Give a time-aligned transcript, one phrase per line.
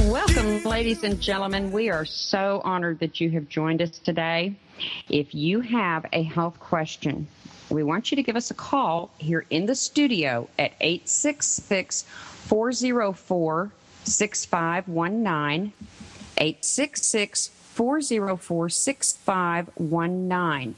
[0.00, 1.72] Welcome, ladies and gentlemen.
[1.72, 4.54] We are so honored that you have joined us today.
[5.08, 7.26] If you have a health question,
[7.68, 13.70] we want you to give us a call here in the studio at 866 404
[14.04, 15.72] 6519.
[16.36, 20.74] 866 404 6519.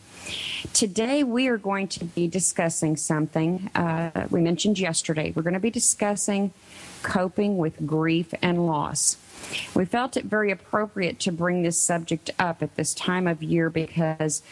[0.72, 5.32] Today, we are going to be discussing something uh, we mentioned yesterday.
[5.34, 6.52] We're going to be discussing
[7.02, 9.16] coping with grief and loss.
[9.74, 13.70] We felt it very appropriate to bring this subject up at this time of year
[13.70, 14.42] because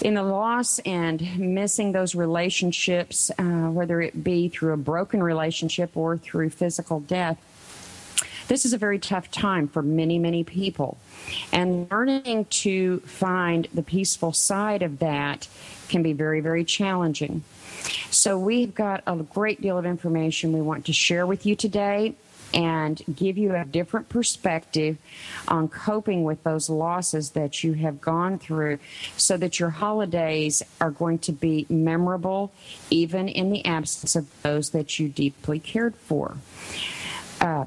[0.00, 5.96] in the loss and missing those relationships, uh, whether it be through a broken relationship
[5.96, 7.38] or through physical death,
[8.48, 10.98] this is a very tough time for many, many people.
[11.52, 15.48] And learning to find the peaceful side of that
[15.88, 17.44] can be very, very challenging.
[18.10, 22.14] So, we've got a great deal of information we want to share with you today
[22.54, 24.96] and give you a different perspective
[25.48, 28.78] on coping with those losses that you have gone through
[29.16, 32.52] so that your holidays are going to be memorable
[32.90, 36.36] even in the absence of those that you deeply cared for.
[37.40, 37.66] Uh,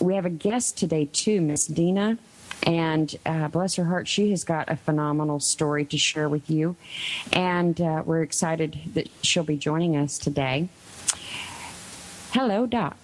[0.00, 2.18] we have a guest today, too, Miss Dena.
[2.64, 6.76] And uh, bless her heart, she has got a phenomenal story to share with you.
[7.32, 10.68] And uh, we're excited that she'll be joining us today.
[12.32, 12.96] Hello, Doc.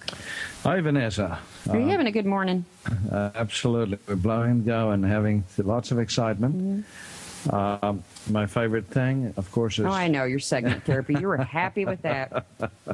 [0.63, 1.39] Hi, Vanessa.
[1.69, 2.65] Are you uh, having a good morning?
[3.11, 3.97] Uh, absolutely.
[4.07, 6.55] We're blowing go and having lots of excitement.
[6.55, 7.55] Mm-hmm.
[7.55, 9.85] Um, my favorite thing, of course, is.
[9.85, 11.15] Oh, I know, your segment therapy.
[11.19, 12.45] You were happy with that.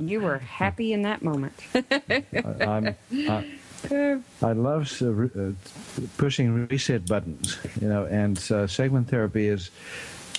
[0.01, 1.53] You were happy in that moment.
[2.59, 3.45] I'm, I
[4.53, 5.51] love uh, uh,
[6.17, 9.71] pushing reset buttons, you know, and uh, segment therapy is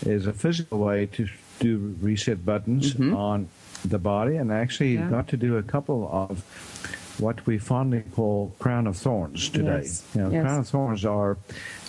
[0.07, 1.29] is a physical way to
[1.61, 3.15] do reset buttons mm-hmm.
[3.15, 3.49] on
[3.85, 5.09] the body, and actually yeah.
[5.09, 6.43] got to do a couple of
[7.19, 9.83] what we fondly call crown of thorns today.
[9.83, 10.05] Yes.
[10.15, 10.43] You know, yes.
[10.43, 11.37] Crown of thorns are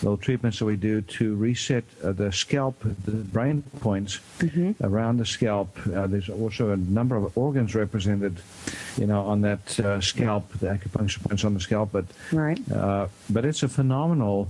[0.03, 4.71] little treatments that we do to reset uh, the scalp, the brain points mm-hmm.
[4.83, 5.77] around the scalp.
[5.87, 8.37] Uh, there's also a number of organs represented,
[8.97, 11.91] you know, on that uh, scalp, the acupuncture points on the scalp.
[11.91, 12.59] But right.
[12.71, 14.49] Uh, but it's a phenomenal.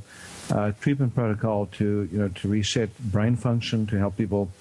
[0.51, 4.51] Uh, treatment protocol to you know to reset brain function to help people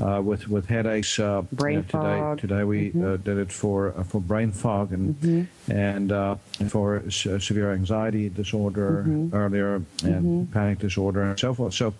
[0.00, 1.18] uh, with with headaches.
[1.18, 2.38] Uh, brain today, fog.
[2.38, 3.04] Today we mm-hmm.
[3.04, 5.72] uh, did it for uh, for brain fog and mm-hmm.
[5.72, 6.36] and uh,
[6.68, 9.34] for s- severe anxiety disorder mm-hmm.
[9.34, 10.44] earlier and mm-hmm.
[10.52, 11.74] panic disorder and so forth.
[11.74, 11.94] So,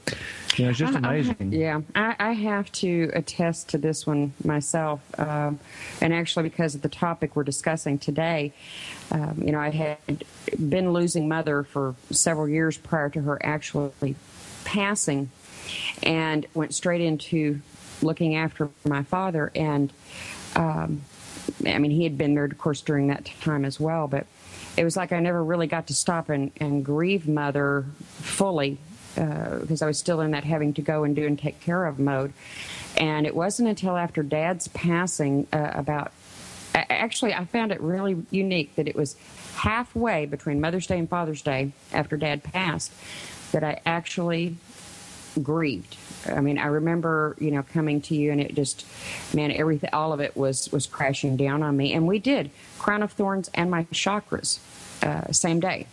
[0.56, 1.36] you know, it's just amazing.
[1.40, 5.58] I, yeah, I, I, have to attest to this one myself, um,
[6.00, 8.52] and actually because of the topic we're discussing today.
[9.10, 10.24] Um, you know, I had
[10.68, 14.16] been losing mother for several years prior to her actually
[14.64, 15.30] passing
[16.02, 17.60] and went straight into
[18.02, 19.50] looking after my father.
[19.54, 19.92] And
[20.54, 21.03] um,
[21.66, 24.09] I mean, he had been there, of course, during that time as well.
[24.09, 24.26] But
[24.76, 28.78] it was like I never really got to stop and, and grieve mother fully
[29.15, 31.86] because uh, I was still in that having to go and do and take care
[31.86, 32.32] of mode.
[32.98, 36.12] And it wasn't until after Dad's passing, uh, about
[36.74, 39.16] actually, I found it really unique that it was
[39.54, 42.92] halfway between Mother's Day and Father's Day after Dad passed
[43.53, 44.56] that I actually
[45.42, 45.97] grieved.
[46.27, 48.86] I mean, I remember, you know, coming to you and it just,
[49.34, 51.92] man, everything, all of it was, was crashing down on me.
[51.92, 54.59] And we did Crown of Thorns and my chakras,
[55.03, 55.86] uh, same day,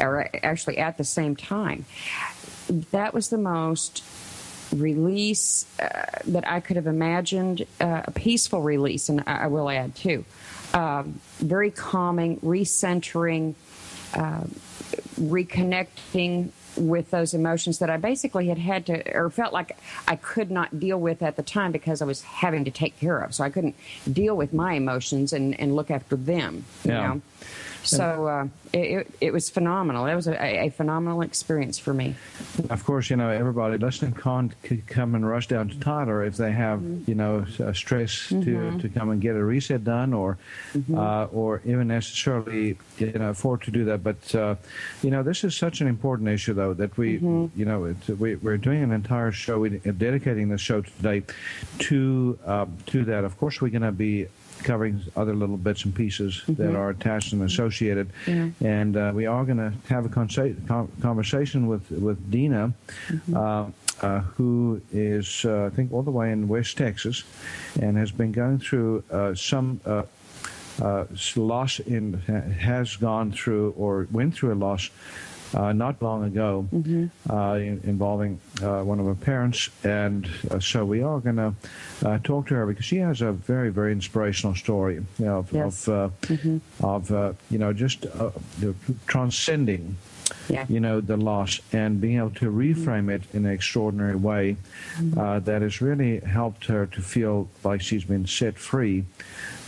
[0.00, 1.84] or actually at the same time.
[2.90, 4.02] That was the most
[4.74, 9.70] release uh, that I could have imagined, uh, a peaceful release, and I, I will
[9.70, 10.24] add too.
[10.74, 13.54] Um, very calming, recentering,
[14.14, 14.42] uh,
[15.20, 19.76] reconnecting with those emotions that I basically had had to, or felt like
[20.06, 23.18] I could not deal with at the time because I was having to take care
[23.18, 23.34] of.
[23.34, 23.74] So I couldn't
[24.12, 26.64] deal with my emotions and, and look after them.
[26.84, 27.06] You yeah.
[27.06, 27.22] know?
[27.86, 30.06] So uh, it, it was phenomenal.
[30.06, 32.14] It was a, a, phenomenal experience for me.
[32.70, 34.52] Of course, you know everybody listening can't
[34.86, 37.10] come and rush down to Tyler if they have mm-hmm.
[37.10, 38.42] you know stress mm-hmm.
[38.78, 40.38] to, to come and get a reset done, or
[40.74, 40.98] mm-hmm.
[40.98, 44.02] uh, or even necessarily you know afford to do that.
[44.02, 44.56] But uh,
[45.02, 47.58] you know this is such an important issue though that we mm-hmm.
[47.58, 51.22] you know we, we're doing an entire show, we, dedicating the show today
[51.78, 53.24] to uh, to that.
[53.24, 54.26] Of course, we're going to be
[54.62, 56.54] covering other little bits and pieces mm-hmm.
[56.54, 58.10] that are attached and associated.
[58.26, 58.50] Yeah.
[58.60, 60.56] And uh, we are going to have a consa-
[61.00, 62.72] conversation with with Dena.
[63.08, 63.36] Mm-hmm.
[63.36, 63.70] Uh,
[64.02, 67.24] uh, who is, uh, I think, all the way in West Texas,
[67.80, 70.02] and has been going through uh, some uh,
[71.36, 72.12] loss in
[72.60, 74.90] has gone through or went through a loss
[75.54, 77.06] uh, not long ago mm-hmm.
[77.30, 79.70] uh, in, involving uh, one of her parents.
[79.84, 81.54] And uh, so we are going to
[82.04, 85.52] uh, talk to her because she has a very, very inspirational story you know, of,
[85.52, 85.88] yes.
[85.88, 86.84] of, uh, mm-hmm.
[86.84, 88.06] of you know, just
[89.06, 89.96] transcending
[90.48, 90.66] yeah.
[90.68, 94.56] you know, the loss and being able to reframe it in an extraordinary way
[94.96, 95.18] mm-hmm.
[95.18, 99.04] uh, that has really helped her to feel like she's been set free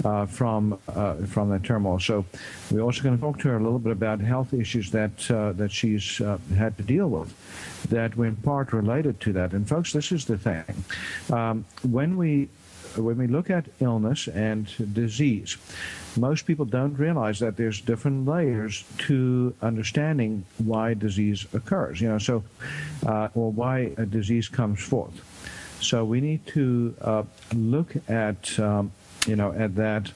[0.05, 1.99] uh, from uh, from that turmoil.
[1.99, 2.25] So
[2.71, 5.53] we're also going to talk to her a little bit about health issues that uh,
[5.53, 7.35] that she's uh, had to deal with
[7.91, 9.53] that were in part related to that.
[9.53, 10.65] And folks, this is the thing:
[11.33, 12.49] um, when we
[12.97, 15.57] when we look at illness and disease,
[16.19, 22.01] most people don't realize that there's different layers to understanding why disease occurs.
[22.01, 22.45] You know, so
[23.07, 25.25] uh, or why a disease comes forth.
[25.81, 27.23] So we need to uh,
[27.55, 28.93] look at um,
[29.27, 30.11] you know at that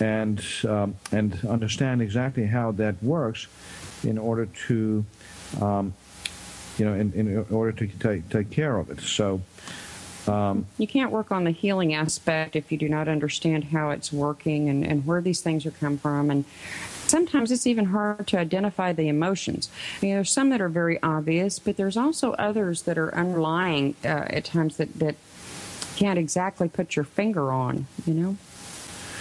[0.00, 3.46] and um, and understand exactly how that works
[4.04, 5.04] in order to
[5.60, 5.94] um,
[6.78, 9.00] you know in, in order to take take care of it.
[9.00, 9.40] So.
[10.28, 14.12] Um, you can't work on the healing aspect if you do not understand how it's
[14.12, 16.30] working and, and where these things are come from.
[16.30, 16.44] And
[17.06, 19.70] sometimes it's even hard to identify the emotions.
[19.96, 23.96] I mean, there's some that are very obvious, but there's also others that are underlying
[24.04, 25.16] uh, at times that, that
[25.96, 28.36] can't exactly put your finger on, you know?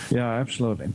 [0.10, 0.94] Yeah, absolutely.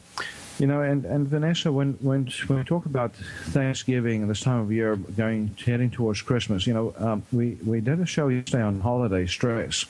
[0.58, 3.14] You know, and, and Vanessa, when, when when we talk about
[3.46, 7.80] Thanksgiving and this time of year, going heading towards Christmas, you know, um, we we
[7.80, 9.86] did a show yesterday on holiday stress,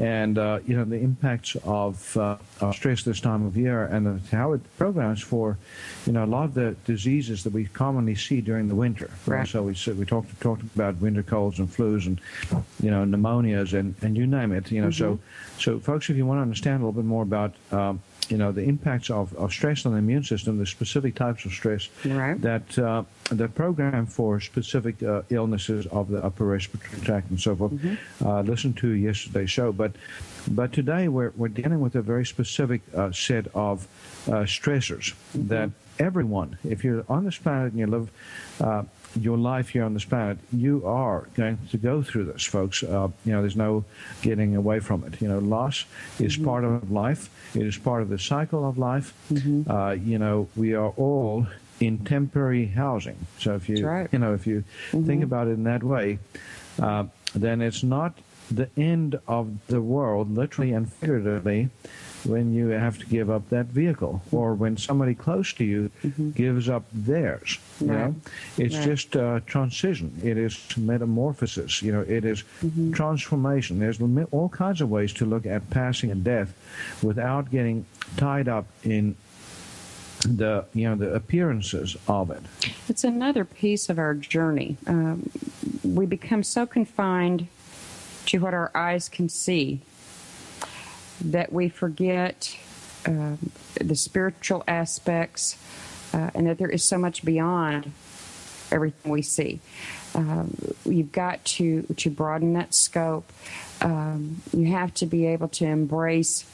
[0.00, 4.06] and uh, you know the impacts of, uh, of stress this time of year, and
[4.06, 5.58] the, how it programs for,
[6.06, 9.10] you know, a lot of the diseases that we commonly see during the winter.
[9.26, 9.46] Right.
[9.46, 12.20] So we we talked talked about winter colds and flus and,
[12.80, 14.70] you know, pneumonias and, and you name it.
[14.70, 15.16] You know, mm-hmm.
[15.16, 15.18] so
[15.58, 18.52] so folks, if you want to understand a little bit more about um, you know
[18.52, 22.40] the impacts of, of stress on the immune system, the specific types of stress right.
[22.40, 27.54] that uh, that program for specific uh, illnesses of the upper respiratory tract and so
[27.54, 27.72] forth.
[27.72, 28.26] Mm-hmm.
[28.26, 29.92] Uh, listen to yesterday's show, but
[30.48, 33.86] but today we're we're dealing with a very specific uh, set of
[34.28, 35.48] uh, stressors mm-hmm.
[35.48, 38.10] that everyone, if you're on this planet and you live
[38.60, 38.82] uh,
[39.16, 42.82] your life here on this planet, you are going to go through this, folks.
[42.82, 43.84] Uh, you know, there's no
[44.22, 45.20] getting away from it.
[45.20, 45.84] You know, loss
[46.18, 46.44] is mm-hmm.
[46.44, 47.30] part of life.
[47.54, 49.14] It is part of the cycle of life.
[49.32, 49.70] Mm-hmm.
[49.70, 51.46] Uh, you know, we are all
[51.80, 53.26] in temporary housing.
[53.38, 54.08] So if you, right.
[54.12, 55.06] you know, if you mm-hmm.
[55.06, 56.18] think about it in that way,
[56.80, 58.18] uh, then it's not
[58.50, 61.70] the end of the world, literally and figuratively
[62.26, 66.30] when you have to give up that vehicle or when somebody close to you mm-hmm.
[66.30, 68.14] gives up theirs you know?
[68.56, 68.84] It's right.
[68.84, 70.18] just uh, transition.
[70.22, 72.00] It is metamorphosis you know?
[72.00, 72.92] It is mm-hmm.
[72.92, 73.78] transformation.
[73.78, 76.54] There's all kinds of ways to look at passing and death
[77.02, 79.16] without getting tied up in
[80.20, 82.42] the you know the appearances of it.
[82.88, 84.76] It's another piece of our journey.
[84.86, 85.30] Um,
[85.84, 87.46] we become so confined
[88.26, 89.82] to what our eyes can see
[91.20, 92.56] that we forget
[93.06, 93.36] uh,
[93.80, 95.58] the spiritual aspects
[96.12, 97.92] uh, and that there is so much beyond
[98.70, 99.60] everything we see.
[100.14, 103.30] Um, you've got to, to broaden that scope.
[103.80, 106.44] Um, you have to be able to embrace,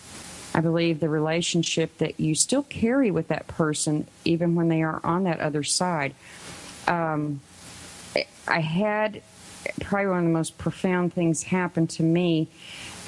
[0.54, 5.00] I believe, the relationship that you still carry with that person, even when they are
[5.04, 6.14] on that other side.
[6.87, 7.40] Um,
[8.49, 9.23] I had
[9.81, 12.49] probably one of the most profound things happen to me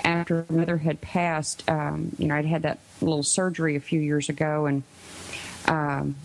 [0.02, 4.28] after mother had passed, um, you know, I'd had that little surgery a few years
[4.28, 4.82] ago, and
[5.66, 6.16] um,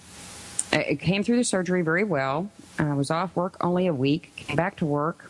[0.72, 2.50] it came through the surgery very well.
[2.78, 5.30] I was off work only a week, came back to work,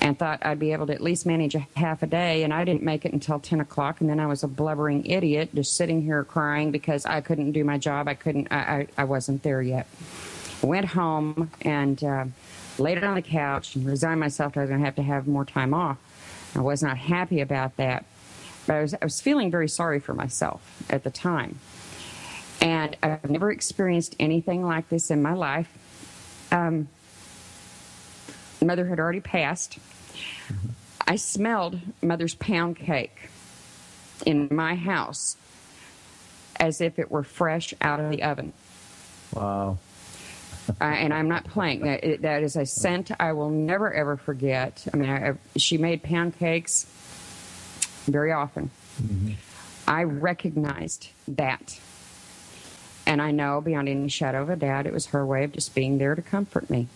[0.00, 2.42] and thought I'd be able to at least manage a half a day.
[2.42, 4.00] And I didn't make it until 10 o'clock.
[4.00, 7.64] And then I was a blubbering idiot just sitting here crying because I couldn't do
[7.64, 8.06] my job.
[8.06, 9.86] I couldn't, I, I, I wasn't there yet.
[10.62, 12.24] Went home and uh,
[12.78, 15.02] laid it on the couch and resigned myself that I was going to have to
[15.02, 15.96] have more time off.
[16.54, 18.04] I was not happy about that.
[18.66, 21.58] But I was, I was feeling very sorry for myself at the time.
[22.60, 25.68] And I've never experienced anything like this in my life.
[26.50, 26.88] Um,
[28.62, 29.78] mother had already passed.
[30.48, 30.68] Mm-hmm.
[31.06, 33.28] I smelled mother's pound cake
[34.24, 35.36] in my house
[36.56, 38.52] as if it were fresh out of the oven.
[39.34, 39.78] Wow.
[40.80, 41.80] And I'm not playing.
[41.80, 44.86] That, that is a scent I will never ever forget.
[44.92, 46.86] I mean, I, she made pancakes
[48.06, 48.70] very often.
[49.02, 49.32] Mm-hmm.
[49.86, 51.78] I recognized that.
[53.06, 55.74] And I know beyond any shadow of a doubt it was her way of just
[55.74, 56.88] being there to comfort me.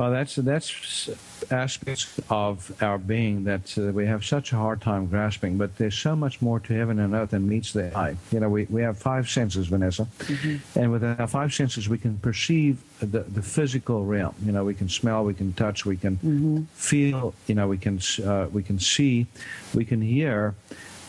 [0.00, 1.10] Well, that's that's
[1.50, 5.58] aspects of our being that uh, we have such a hard time grasping.
[5.58, 8.16] But there's so much more to heaven and earth than meets the eye.
[8.32, 10.78] You know, we, we have five senses, Vanessa, mm-hmm.
[10.78, 14.34] and with our five senses, we can perceive the the physical realm.
[14.42, 16.62] You know, we can smell, we can touch, we can mm-hmm.
[16.72, 17.34] feel.
[17.46, 19.26] You know, we can uh, we can see,
[19.74, 20.54] we can hear,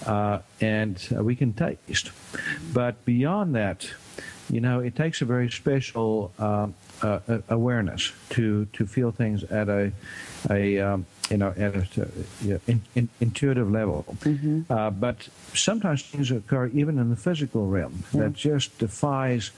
[0.05, 2.11] uh, and uh, we can taste.
[2.73, 3.89] But beyond that,
[4.51, 6.67] you know, it takes a very special uh,
[7.01, 9.93] uh, awareness to to feel things at a
[10.49, 14.05] a um, you know at a uh, in, in, intuitive level.
[14.19, 14.71] Mm-hmm.
[14.71, 18.23] Uh, but sometimes things occur even in the physical realm yeah.
[18.23, 19.51] that just defies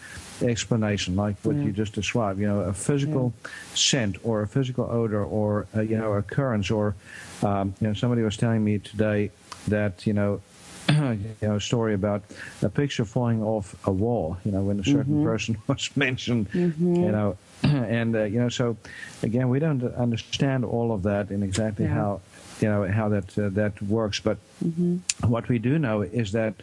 [0.43, 1.63] explanation, like what yeah.
[1.63, 2.39] you just described.
[2.39, 3.49] You know, a physical yeah.
[3.73, 6.95] scent or a physical odor or a, you know occurrence or
[7.41, 9.31] um, you know somebody was telling me today
[9.67, 10.39] that you know
[10.89, 12.23] you know, story about
[12.61, 14.37] a picture falling off a wall.
[14.45, 15.23] You know, when a certain mm-hmm.
[15.23, 16.51] person was mentioned.
[16.51, 16.95] Mm-hmm.
[16.95, 18.77] You know, and uh, you know, so
[19.21, 21.93] again, we don't understand all of that and exactly yeah.
[21.93, 22.21] how
[22.59, 24.19] you know how that uh, that works.
[24.19, 24.97] But mm-hmm.
[25.27, 26.55] what we do know is that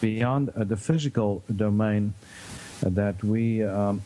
[0.00, 2.14] beyond uh, the physical domain,
[2.84, 4.02] uh, that we um,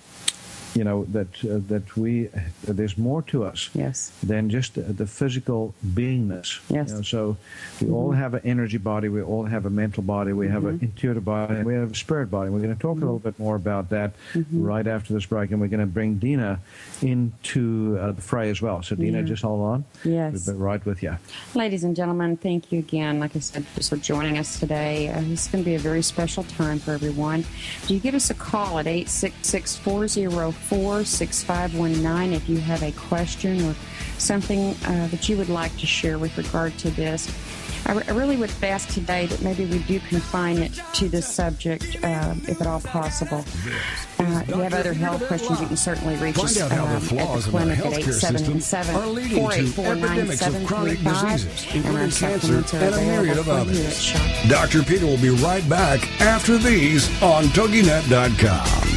[0.74, 4.12] you know that uh, that we uh, there's more to us yes.
[4.22, 6.60] than just the, the physical beingness.
[6.68, 6.90] Yes.
[6.90, 7.36] You know, so
[7.80, 7.94] we mm-hmm.
[7.94, 10.54] all have an energy body, we all have a mental body, we mm-hmm.
[10.54, 10.84] have an mm-hmm.
[10.86, 12.50] intuitive body, and we have a spirit body.
[12.50, 13.02] We're going to talk mm-hmm.
[13.02, 14.62] a little bit more about that mm-hmm.
[14.62, 16.60] right after this break, and we're going to bring Dena
[17.02, 18.82] into uh, the fray as well.
[18.82, 19.24] So Dena, yeah.
[19.24, 19.84] just hold on.
[20.04, 20.46] Yes.
[20.46, 21.16] We'll be right with you.
[21.54, 23.18] Ladies and gentlemen, thank you again.
[23.18, 25.08] Like I said, for joining us today.
[25.08, 27.44] Uh, this is going to be a very special time for everyone.
[27.86, 30.52] Do you give us a call at eight six six four zero
[31.04, 33.74] 6519 if you have a question or
[34.18, 37.28] something uh, that you would like to share with regard to this.
[37.86, 41.96] I, I really would ask today that maybe we do confine it to this subject,
[42.04, 43.44] uh, if at all possible.
[44.18, 47.22] Uh, if you have other health questions, you can certainly reach Find us um, the
[47.22, 52.10] at the clinic in our healthcare system are leading to epidemics of chronic diseases, including
[52.10, 54.12] cancer and a myriad of others.
[54.48, 54.82] Dr.
[54.82, 58.89] Peter will be right back after these on TogiNet.com.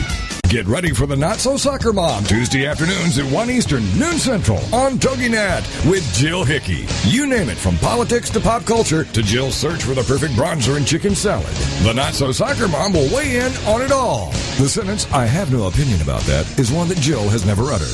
[0.54, 4.60] Get ready for the Not So Soccer Mom Tuesday afternoons at 1 Eastern, noon Central
[4.72, 6.86] on TogiNet with Jill Hickey.
[7.10, 10.78] You name it, from politics to pop culture to Jill's search for the perfect bronzer
[10.78, 11.48] and chicken salad.
[11.82, 14.30] The Not So Soccer Mom will weigh in on it all.
[14.60, 17.90] The sentence, I have no opinion about that, is one that Jill has never uttered.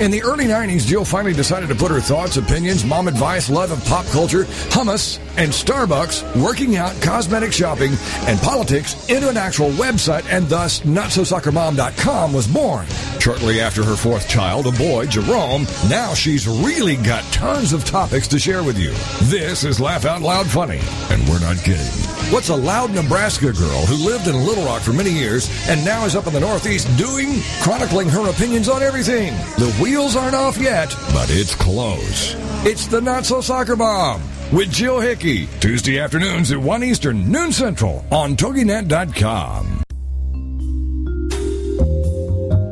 [0.00, 3.70] In the early 90s, Jill finally decided to put her thoughts, opinions, mom advice, love
[3.70, 7.92] of pop culture, hummus, and Starbucks, working out, cosmetic shopping,
[8.26, 12.86] and politics into an actual website, and thus NotSoSoccerMom.com was born.
[13.18, 18.28] Shortly after her fourth child, a boy, Jerome, now she's really got tons of topics
[18.28, 18.92] to share with you.
[19.28, 22.17] This is Laugh Out Loud Funny, and we're not kidding.
[22.30, 26.04] What's a loud Nebraska girl who lived in Little Rock for many years and now
[26.04, 27.40] is up in the Northeast doing?
[27.62, 29.32] Chronicling her opinions on everything.
[29.56, 32.34] The wheels aren't off yet, but it's close.
[32.66, 34.20] It's the Not So Soccer Mom
[34.52, 39.82] with Jill Hickey, Tuesday afternoons at 1 Eastern, noon Central on TogiNet.com.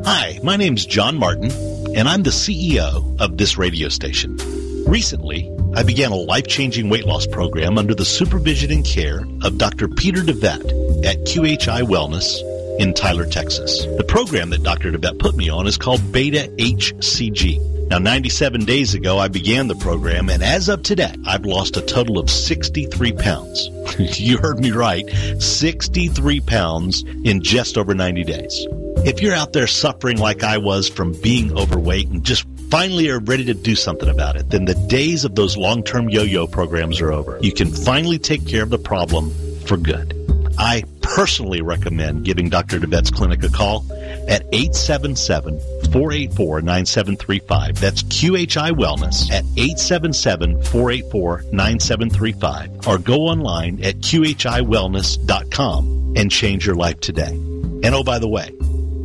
[0.05, 1.51] Hi, my name's John Martin,
[1.95, 4.37] and I'm the CEO of this radio station.
[4.85, 9.87] Recently, I began a life-changing weight loss program under the supervision and care of Dr.
[9.87, 12.41] Peter DeVette at QHI Wellness
[12.79, 13.85] in Tyler, Texas.
[13.85, 14.91] The program that Dr.
[14.91, 17.89] DeVette put me on is called Beta HCG.
[17.89, 21.81] Now, 97 days ago, I began the program, and as of today, I've lost a
[21.81, 23.69] total of 63 pounds.
[24.19, 25.07] you heard me right,
[25.37, 28.65] 63 pounds in just over 90 days.
[29.05, 33.19] If you're out there suffering like I was from being overweight and just finally are
[33.19, 37.11] ready to do something about it, then the days of those long-term yo-yo programs are
[37.11, 37.37] over.
[37.41, 39.31] You can finally take care of the problem
[39.65, 40.13] for good.
[40.57, 42.79] I personally recommend giving Dr.
[42.79, 43.85] DeVette's clinic a call
[44.27, 45.59] at 877
[45.91, 47.79] 484 9735.
[47.79, 52.87] That's QHI Wellness at 877 484 9735.
[52.87, 57.35] Or go online at QHIWellness.com and change your life today.
[57.83, 58.49] And oh, by the way,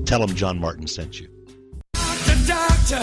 [0.07, 1.28] tell them John Martin sent you.
[2.47, 3.02] Doctor,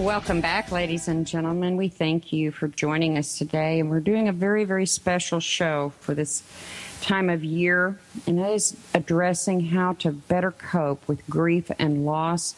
[0.00, 1.76] Welcome back, ladies and gentlemen.
[1.76, 5.92] We thank you for joining us today, and we're doing a very, very special show
[6.00, 6.42] for this
[7.02, 12.54] time of year, and that is addressing how to better cope with grief and loss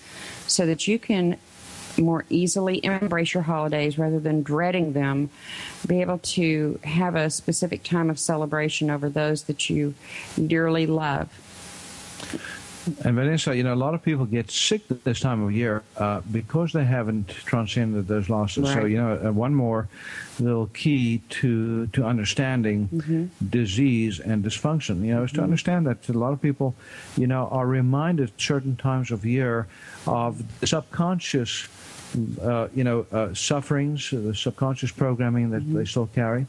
[0.47, 1.37] so that you can
[1.99, 5.29] more easily embrace your holidays rather than dreading them.
[5.85, 9.95] Be able to have a specific time of celebration over those that you
[10.47, 11.29] dearly love.
[13.05, 15.83] And Vanessa, you know, a lot of people get sick at this time of year
[15.97, 18.65] uh, because they haven't transcended those losses.
[18.65, 18.75] Right.
[18.75, 19.89] So, you know, uh, one more
[20.41, 23.27] little key to to understanding mm-hmm.
[23.49, 25.45] disease and dysfunction, you know, is to mm-hmm.
[25.45, 26.75] understand that a lot of people,
[27.17, 29.69] you know, are reminded certain times of year
[30.07, 31.69] of subconscious
[32.41, 35.79] uh, you know, uh, sufferings, uh, the subconscious programming that mm-hmm.
[35.79, 36.47] they still carry.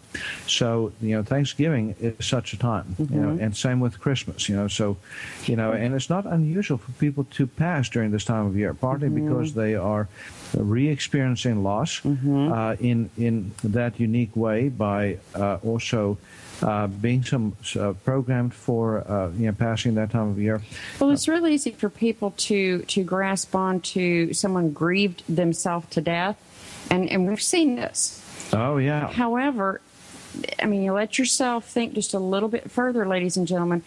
[0.47, 3.13] So, you know, Thanksgiving is such a time, mm-hmm.
[3.13, 3.43] you know, mm-hmm.
[3.43, 4.67] and same with Christmas, you know.
[4.67, 4.97] So,
[5.45, 8.73] you know, and it's not unusual for people to pass during this time of year,
[8.73, 9.25] partly mm-hmm.
[9.25, 10.07] because they are
[10.55, 12.51] re-experiencing loss mm-hmm.
[12.51, 16.17] uh, in in that unique way by uh, also
[16.63, 20.61] uh, being some uh, programmed for uh, you know passing that time of year.
[20.99, 26.01] Well, it's really easy for people to to grasp on to someone grieved themselves to
[26.01, 26.37] death,
[26.89, 28.21] and and we've seen this.
[28.53, 29.11] Oh yeah.
[29.11, 29.81] However,
[30.61, 33.83] I mean, you let yourself think just a little bit further, ladies and gentlemen.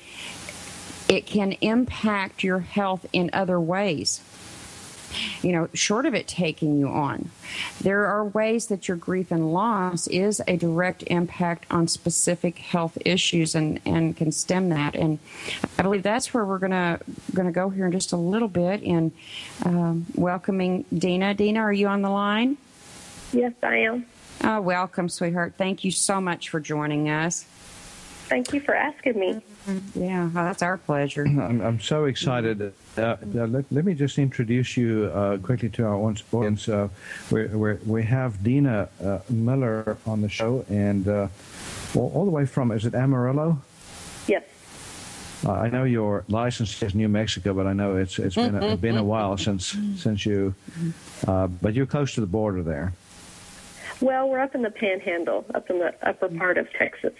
[1.09, 4.20] It can impact your health in other ways
[5.42, 7.31] you know, short of it taking you on.
[7.81, 12.98] There are ways that your grief and loss is a direct impact on specific health
[13.05, 14.94] issues and, and can stem that.
[14.94, 15.18] And
[15.79, 17.00] I believe that's where we're gonna
[17.35, 19.12] gonna go here in just a little bit in
[19.64, 21.35] um, welcoming Dena.
[21.35, 22.57] Dena, are you on the line?
[23.33, 24.07] Yes, I am.
[24.44, 25.55] Oh, welcome, sweetheart.
[25.57, 27.44] Thank you so much for joining us.
[28.29, 29.42] Thank you for asking me.
[29.94, 31.26] Yeah, well, that's our pleasure.
[31.26, 32.72] I'm, I'm so excited.
[32.96, 36.68] Uh, uh, let, let, me just introduce you uh, quickly to our audience.
[36.68, 36.88] Uh,
[37.31, 41.29] we we have Dena uh, Miller on the show, and uh,
[41.94, 43.61] all, all, the way from, is it Amarillo?
[44.29, 44.44] Yes.
[45.46, 48.96] I know your license is New Mexico, but I know it's it's been a, been
[48.96, 50.55] a while since since you,
[51.26, 52.92] but you're close to the border there.
[54.00, 57.14] Well, we're up in the Panhandle, up in the upper part of Texas.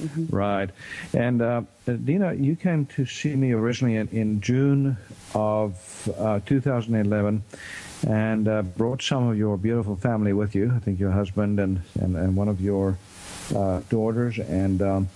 [0.00, 0.36] Mm-hmm.
[0.36, 0.70] Right.
[1.14, 4.96] And uh, Dena, you came to see me originally in, in June
[5.34, 7.42] of uh, 2011
[8.06, 10.72] and uh, brought some of your beautiful family with you.
[10.74, 12.98] I think your husband and, and, and one of your
[13.54, 14.38] uh, daughters.
[14.38, 15.08] And um,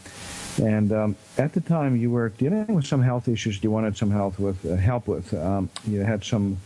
[0.61, 4.11] and um, at the time, you were dealing with some health issues you wanted some
[4.11, 5.33] health with, uh, help with.
[5.33, 6.59] Um, you had some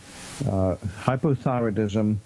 [0.49, 2.17] uh, hypothyroidism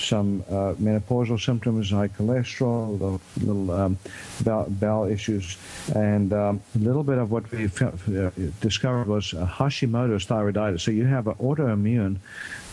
[0.00, 3.98] some uh, menopausal symptoms, high cholesterol, little, um,
[4.42, 5.56] bowel, bowel, issues,
[5.94, 10.80] and um, a little bit of what we uh, discovered was Hashimoto's thyroiditis.
[10.80, 12.16] So you have an autoimmune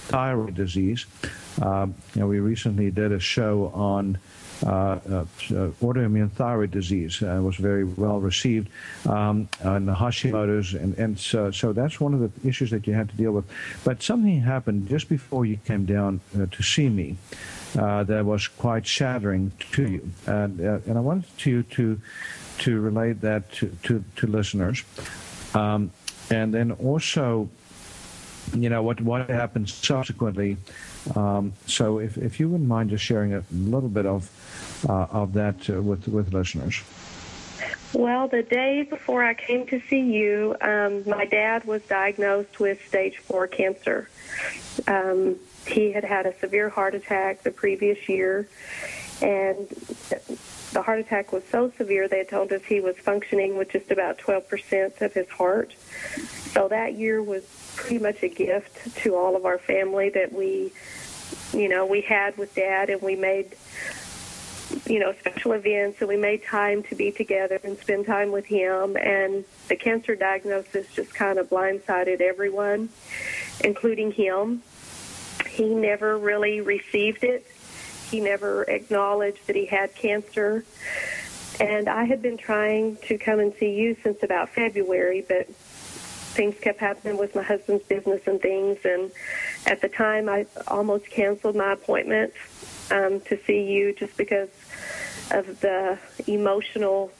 [0.08, 1.06] thyroid disease.
[1.62, 7.40] Um, you know, we recently did a show on uh, uh, autoimmune thyroid disease uh,
[7.44, 8.70] was very well received,
[9.08, 13.10] um, and Hashimoto's, and, and so, so, that's one of the issues that you had
[13.10, 13.46] to deal with.
[13.84, 17.18] But something happened just before you came down uh, to see me
[17.78, 22.00] uh, that was quite shattering to you, and uh, and I wanted you to
[22.60, 24.84] to relate that to to, to listeners,
[25.54, 25.92] um,
[26.32, 27.50] and then also
[28.56, 30.58] you know what what happened subsequently.
[31.16, 34.30] Um, so if, if you wouldn't mind just sharing a little bit of
[34.88, 36.82] uh, of that uh, with with listeners.
[37.94, 42.86] Well, the day before I came to see you, um, my dad was diagnosed with
[42.86, 44.10] stage four cancer.
[44.88, 48.48] Um, he had had a severe heart attack the previous year,
[49.22, 49.68] and
[50.74, 54.18] the heart attack was so severe they told us he was functioning with just about
[54.18, 55.74] 12% of his heart.
[56.58, 57.44] So that year was
[57.76, 60.72] pretty much a gift to all of our family that we,
[61.54, 63.56] you know, we had with Dad, and we made
[64.88, 68.48] you know, special events, and we made time to be together and spend time with
[68.48, 68.98] him.
[68.98, 72.90] And the cancer diagnosis just kind of blindsided everyone,
[73.64, 74.64] including him.
[75.48, 77.46] He never really received it.
[78.10, 80.66] He never acknowledged that he had cancer.
[81.60, 85.48] And I had been trying to come and see you since about February, but
[86.38, 88.78] things kept happening with my husband's business and things.
[88.86, 89.12] And
[89.66, 92.32] at the time, I almost canceled my appointment
[92.92, 94.50] um, to see you just because
[95.32, 95.98] of the
[96.28, 97.12] emotional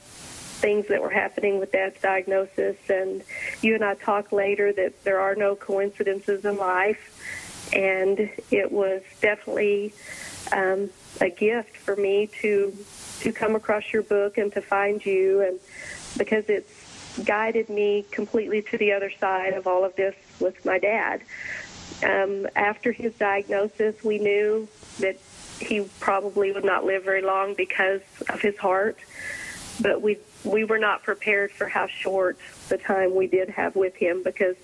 [0.60, 2.76] things that were happening with Dad's diagnosis.
[2.88, 3.22] And
[3.60, 7.02] you and I talked later that there are no coincidences in life.
[7.74, 9.92] And it was definitely
[10.52, 12.72] um, a gift for me to
[13.20, 15.58] to come across your book and to find you, and
[16.16, 16.87] because it's
[17.24, 21.22] guided me completely to the other side of all of this with my dad.
[22.02, 24.68] Um, after his diagnosis, we knew
[25.00, 25.18] that
[25.60, 28.98] he probably would not live very long because of his heart,
[29.80, 33.96] but we we were not prepared for how short the time we did have with
[33.96, 34.56] him because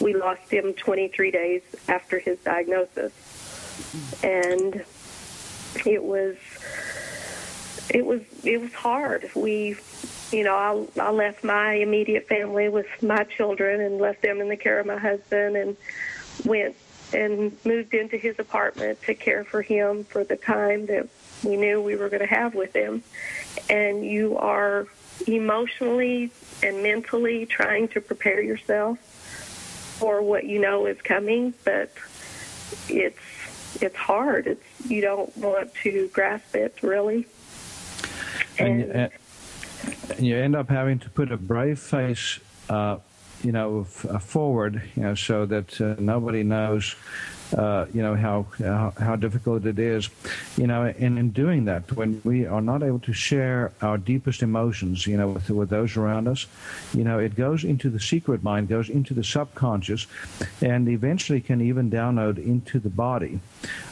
[0.00, 3.12] we lost him 23 days after his diagnosis,
[4.22, 4.84] and
[5.84, 6.36] it was
[7.90, 9.30] it was it was hard.
[9.34, 9.76] We,
[10.32, 14.48] you know, I I left my immediate family with my children and left them in
[14.48, 15.76] the care of my husband and
[16.44, 16.76] went
[17.12, 21.08] and moved into his apartment to care for him for the time that
[21.42, 23.02] we knew we were going to have with him.
[23.70, 24.86] And you are
[25.26, 26.30] emotionally
[26.62, 28.98] and mentally trying to prepare yourself
[29.98, 31.92] for what you know is coming, but
[32.88, 33.18] it's
[33.80, 34.46] it's hard.
[34.46, 37.26] It's you don't want to grasp it really.
[38.58, 39.08] And, and, uh,
[40.16, 42.98] and you end up having to put a brave face, uh,
[43.42, 46.96] you know, uh, forward, you know, so that uh, nobody knows,
[47.56, 50.08] uh, you know, how, how, how difficult it is,
[50.56, 50.82] you know.
[50.98, 55.16] And in doing that, when we are not able to share our deepest emotions, you
[55.16, 56.46] know, with, with those around us,
[56.92, 60.08] you know, it goes into the secret mind, goes into the subconscious,
[60.60, 63.38] and eventually can even download into the body,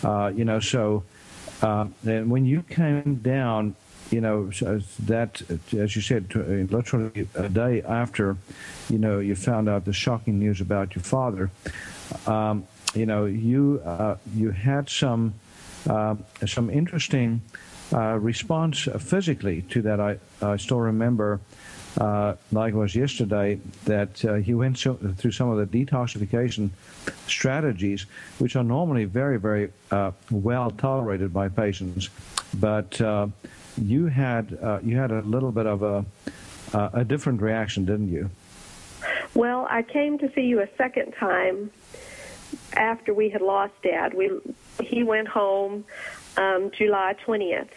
[0.02, 0.58] uh, you know.
[0.58, 1.04] So,
[1.62, 3.76] and when you came down
[4.10, 4.50] you know,
[5.06, 5.42] that,
[5.76, 6.40] as you said, uh,
[6.74, 8.36] literally a day after,
[8.88, 11.50] you know, you found out the shocking news about your father,
[12.26, 15.34] um, you know, you uh, you had some
[15.88, 16.14] uh,
[16.46, 17.42] some interesting
[17.92, 20.00] uh, response physically to that.
[20.00, 21.40] I I still remember.
[21.98, 26.68] Uh, like it was yesterday, that uh, he went so, through some of the detoxification
[27.26, 28.04] strategies,
[28.38, 29.72] which are normally very, very
[30.30, 32.10] well tolerated by patients.
[32.52, 33.00] But
[33.78, 36.04] you had uh, you had a little bit of a
[36.72, 38.30] uh, a different reaction, didn't you?
[39.34, 41.70] Well, I came to see you a second time
[42.72, 44.14] after we had lost Dad.
[44.14, 44.30] We
[44.82, 45.84] he went home
[46.36, 47.68] um, July twentieth,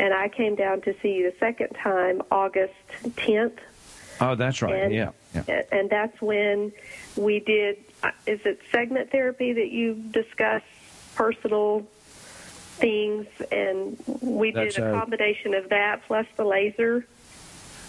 [0.00, 2.74] and I came down to see you the second time August
[3.16, 3.60] tenth.
[4.20, 4.74] Oh, that's right.
[4.74, 5.62] And, yeah, yeah.
[5.72, 6.72] And that's when
[7.16, 7.78] we did.
[8.02, 10.62] Uh, is it segment therapy that you discuss
[11.14, 11.86] personal
[12.74, 17.06] things, and we That's did a combination of that plus the laser.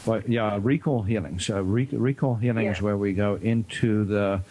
[0.05, 1.39] Well, yeah, recall healing.
[1.39, 2.73] So re- recall healing yeah.
[2.73, 4.41] is where we go into the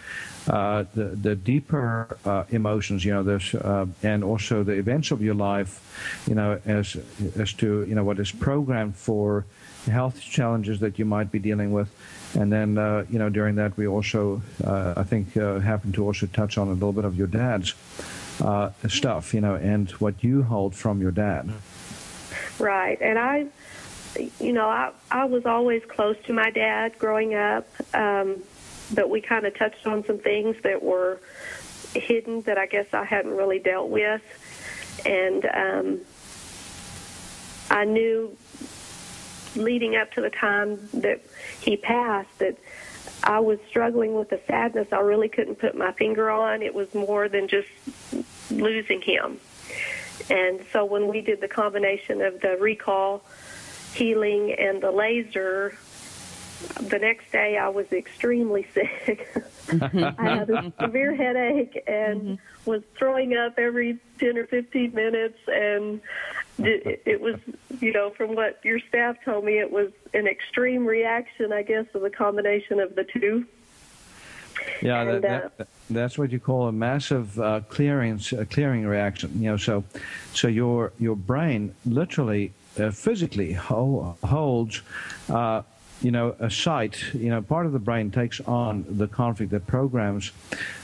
[0.48, 5.22] uh, the, the deeper uh, emotions, you know, this, uh, and also the events of
[5.22, 5.80] your life,
[6.28, 6.96] you know, as
[7.36, 9.46] as to you know what is programmed for
[9.86, 11.88] health challenges that you might be dealing with,
[12.34, 16.04] and then uh, you know during that we also uh, I think uh, happen to
[16.04, 17.74] also touch on a little bit of your dad's
[18.40, 21.50] uh, stuff, you know, and what you hold from your dad.
[22.58, 23.46] Right, and I,
[24.40, 28.42] you know, I I was always close to my dad growing up, um,
[28.94, 31.20] but we kind of touched on some things that were
[31.94, 34.22] hidden that I guess I hadn't really dealt with,
[35.04, 36.00] and um,
[37.70, 38.36] I knew
[39.56, 41.20] leading up to the time that
[41.60, 42.56] he passed that
[43.24, 46.60] I was struggling with a sadness I really couldn't put my finger on.
[46.62, 47.68] It was more than just
[48.50, 49.40] losing him.
[50.28, 53.22] And so when we did the combination of the recall
[53.94, 55.76] healing and the laser,
[56.80, 59.26] the next day I was extremely sick.
[59.70, 62.70] I had a severe headache and mm-hmm.
[62.70, 66.00] was throwing up every 10 or 15 minutes and
[66.58, 67.36] it, it was,
[67.80, 71.86] you know, from what your staff told me, it was an extreme reaction, I guess,
[71.94, 73.46] of the combination of the two.
[74.80, 79.32] Yeah, and, that, that, that's what you call a massive uh, clearing uh, clearing reaction.
[79.42, 79.82] You know, so
[80.32, 84.82] so your your brain literally uh, physically holds
[85.28, 85.62] uh,
[86.04, 89.66] you know, a site, you know, part of the brain takes on the conflict that
[89.66, 90.32] programs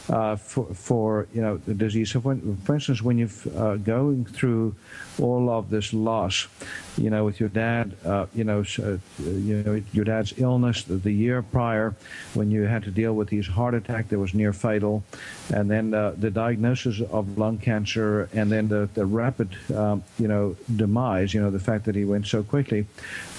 [0.08, 2.10] uh, for, for, you know, the disease.
[2.12, 4.74] So, when, for instance, when you're uh, going through
[5.20, 6.46] all of this loss,
[6.96, 10.94] you know, with your dad, uh, you know, uh, you know, your dad's illness the,
[10.94, 11.94] the, year prior,
[12.34, 15.02] when you had to deal with his heart attack that was near fatal,
[15.52, 20.28] and then uh, the diagnosis of lung cancer, and then the, the rapid, um, you
[20.28, 22.86] know, demise, you know, the fact that he went so quickly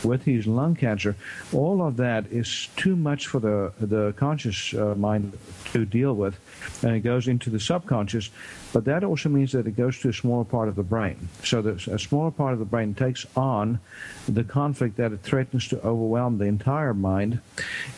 [0.03, 1.15] with his lung cancer,
[1.53, 5.37] all of that is too much for the, the conscious uh, mind
[5.71, 6.39] to deal with,
[6.83, 8.29] and it goes into the subconscious.
[8.73, 11.29] But that also means that it goes to a smaller part of the brain.
[11.43, 13.79] So that a smaller part of the brain takes on
[14.27, 17.39] the conflict that it threatens to overwhelm the entire mind,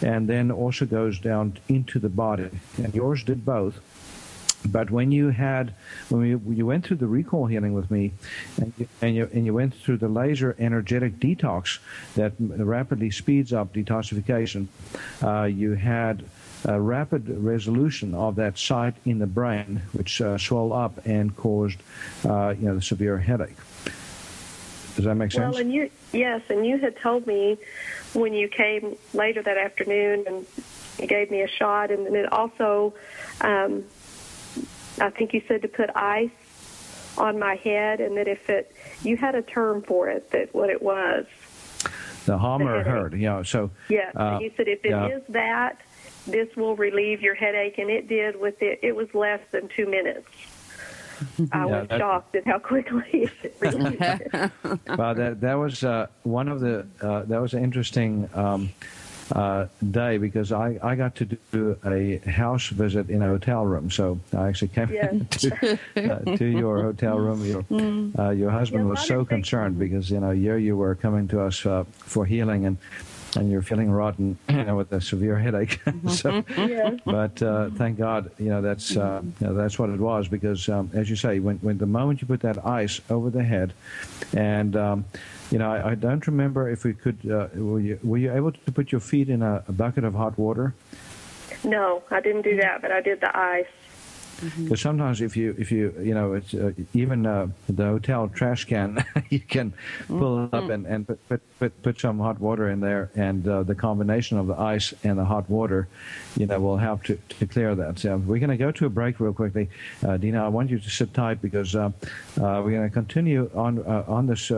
[0.02, 2.50] and then also goes down into the body.
[2.78, 3.80] And yours did both.
[4.66, 5.74] But when you had,
[6.10, 8.14] when you went through the recall healing with me,
[8.58, 11.80] and you, and you, and you went through the laser energetic detox
[12.16, 14.68] that rapidly speeds up detoxification,
[15.22, 16.24] uh, you had
[16.66, 21.80] a rapid resolution of that site in the brain, which uh, swelled up and caused,
[22.26, 23.56] uh, you know, the severe headache.
[24.96, 25.54] Does that make sense?
[25.54, 27.58] Well, and you, yes, and you had told me
[28.14, 30.46] when you came later that afternoon and
[31.00, 32.94] you gave me a shot, and then it also,
[33.42, 33.84] um,
[35.02, 36.30] I think you said to put ice
[37.18, 38.72] on my head, and that if it,
[39.02, 41.26] you had a term for it, that what it was.
[42.26, 43.44] The Hamer herd, yeah.
[43.44, 45.08] So yes, uh, you said if it yeah.
[45.08, 45.82] is that,
[46.28, 48.80] this will relieve your headache, and it did with it.
[48.82, 50.28] It was less than two minutes.
[51.52, 54.00] I yeah, was shocked at how quickly it relieved.
[54.98, 58.30] well, that that was uh, one of the uh, that was an interesting.
[58.34, 58.70] Um,
[59.32, 63.90] uh, day because I, I got to do a house visit in a hotel room.
[63.90, 65.42] So I actually came yes.
[65.42, 67.44] to, uh, to your hotel room.
[67.46, 68.20] Your, mm.
[68.20, 71.42] uh, your husband yeah, was so concerned because, you know, here you were coming to
[71.42, 72.78] us uh, for healing and
[73.36, 75.82] and you're feeling rotten, you know, with a severe headache.
[76.10, 76.98] so, yeah.
[77.06, 80.70] But uh, thank God, you know, that's uh, you know, that's what it was because,
[80.70, 83.74] um, as you say, when, when the moment you put that ice over the head,
[84.34, 85.06] and um,
[85.52, 87.20] you know, I, I, don't remember if we could.
[87.30, 90.14] Uh, were you were you able to put your feet in a, a bucket of
[90.14, 90.74] hot water?
[91.64, 93.66] No, I didn't do that, but I did the ice.
[94.44, 94.76] Because mm-hmm.
[94.76, 99.04] sometimes if you if you you know it's uh, even uh, the hotel trash can
[99.30, 99.74] you can
[100.08, 100.56] pull mm-hmm.
[100.56, 103.76] up and, and put, put, put put some hot water in there and uh, the
[103.76, 105.88] combination of the ice and the hot water
[106.38, 108.00] you know will help to, to clear that.
[108.00, 109.70] So we're going to go to a break real quickly,
[110.06, 110.44] uh, Dena.
[110.44, 111.92] I want you to sit tight because uh, uh,
[112.38, 114.52] we're going to continue on on this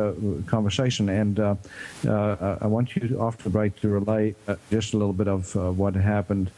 [0.48, 4.36] conversation and I want you after the break to relay
[4.72, 6.52] just a little bit of what happened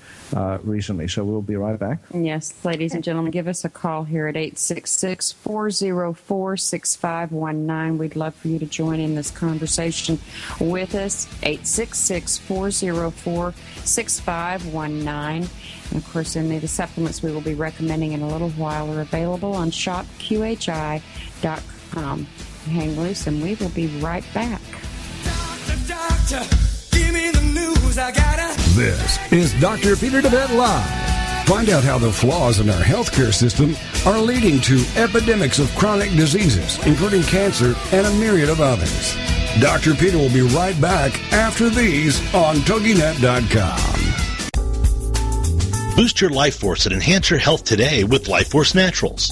[0.64, 1.08] recently.
[1.08, 2.00] So we'll be right back.
[2.14, 7.98] Yes, ladies and gentlemen, give us a call here at 866 404 6519.
[7.98, 10.20] We'd love for you to join in this conversation
[10.60, 11.28] with us.
[11.44, 13.54] 866 404
[13.84, 15.50] 6519.
[15.90, 18.92] And of course, any of the supplements we will be recommending in a little while
[18.92, 21.02] are available on shopqhi.com.
[22.66, 24.62] Hang loose, and we will be right back.
[25.24, 26.68] Doctor, doctor,
[28.78, 29.96] this is Dr.
[29.96, 31.17] Peter DeVette Live.
[31.48, 33.74] Find out how the flaws in our healthcare system
[34.06, 39.16] are leading to epidemics of chronic diseases, including cancer and a myriad of others.
[39.62, 39.94] Dr.
[39.96, 43.80] Peter will be right back after these on TogiNet.com.
[45.96, 49.32] Boost your life force and enhance your health today with Life Force Naturals.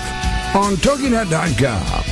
[0.55, 2.03] on TogiNet.com.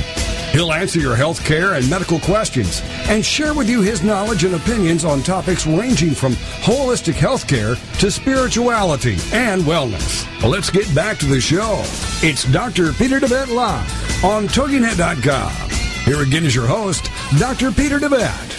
[0.52, 4.54] He'll answer your health care and medical questions and share with you his knowledge and
[4.56, 10.26] opinions on topics ranging from holistic health care to spirituality and wellness.
[10.42, 11.82] Let's get back to the show.
[12.22, 12.92] It's Dr.
[12.94, 15.70] Peter DeVette Live on TogiNet.com.
[16.04, 17.70] Here again is your host, Dr.
[17.70, 18.56] Peter DeVette.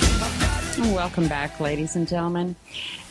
[0.94, 2.56] Welcome back, ladies and gentlemen.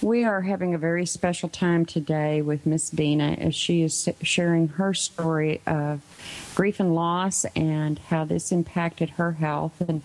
[0.01, 4.69] We are having a very special time today with Miss Dena as she is sharing
[4.69, 6.01] her story of
[6.61, 9.81] grief and loss and how this impacted her health.
[9.81, 10.03] And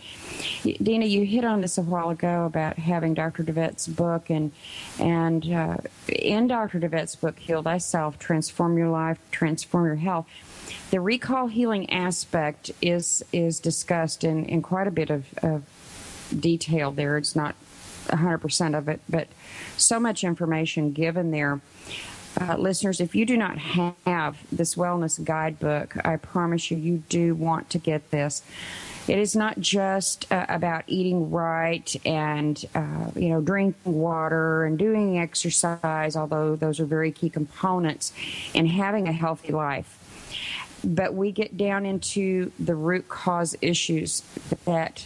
[0.63, 3.43] Dena, you hit on this a while ago about having Dr.
[3.43, 4.53] DeVette's book, and
[4.97, 5.75] and uh,
[6.07, 6.79] in Dr.
[6.79, 10.27] DeVette's book, Heal Thyself, Transform Your Life, Transform Your Health.
[10.91, 15.63] The recall healing aspect is is discussed in, in quite a bit of, of
[16.39, 17.17] detail there.
[17.17, 17.55] It's not
[18.07, 19.27] 100% of it, but
[19.75, 21.59] so much information given there.
[22.39, 27.34] Uh, listeners, if you do not have this wellness guidebook, I promise you, you do
[27.34, 28.43] want to get this.
[29.08, 34.80] It is not just uh, about eating right and uh, you know drinking water and
[34.80, 38.12] doing exercise, although those are very key components
[38.54, 40.00] in having a healthy life.
[40.84, 44.24] But we get down into the root cause issues
[44.65, 45.06] that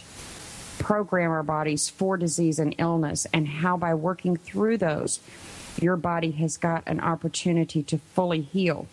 [0.78, 5.20] program our bodies for disease and illness, and how by working through those,
[5.80, 8.86] your body has got an opportunity to fully heal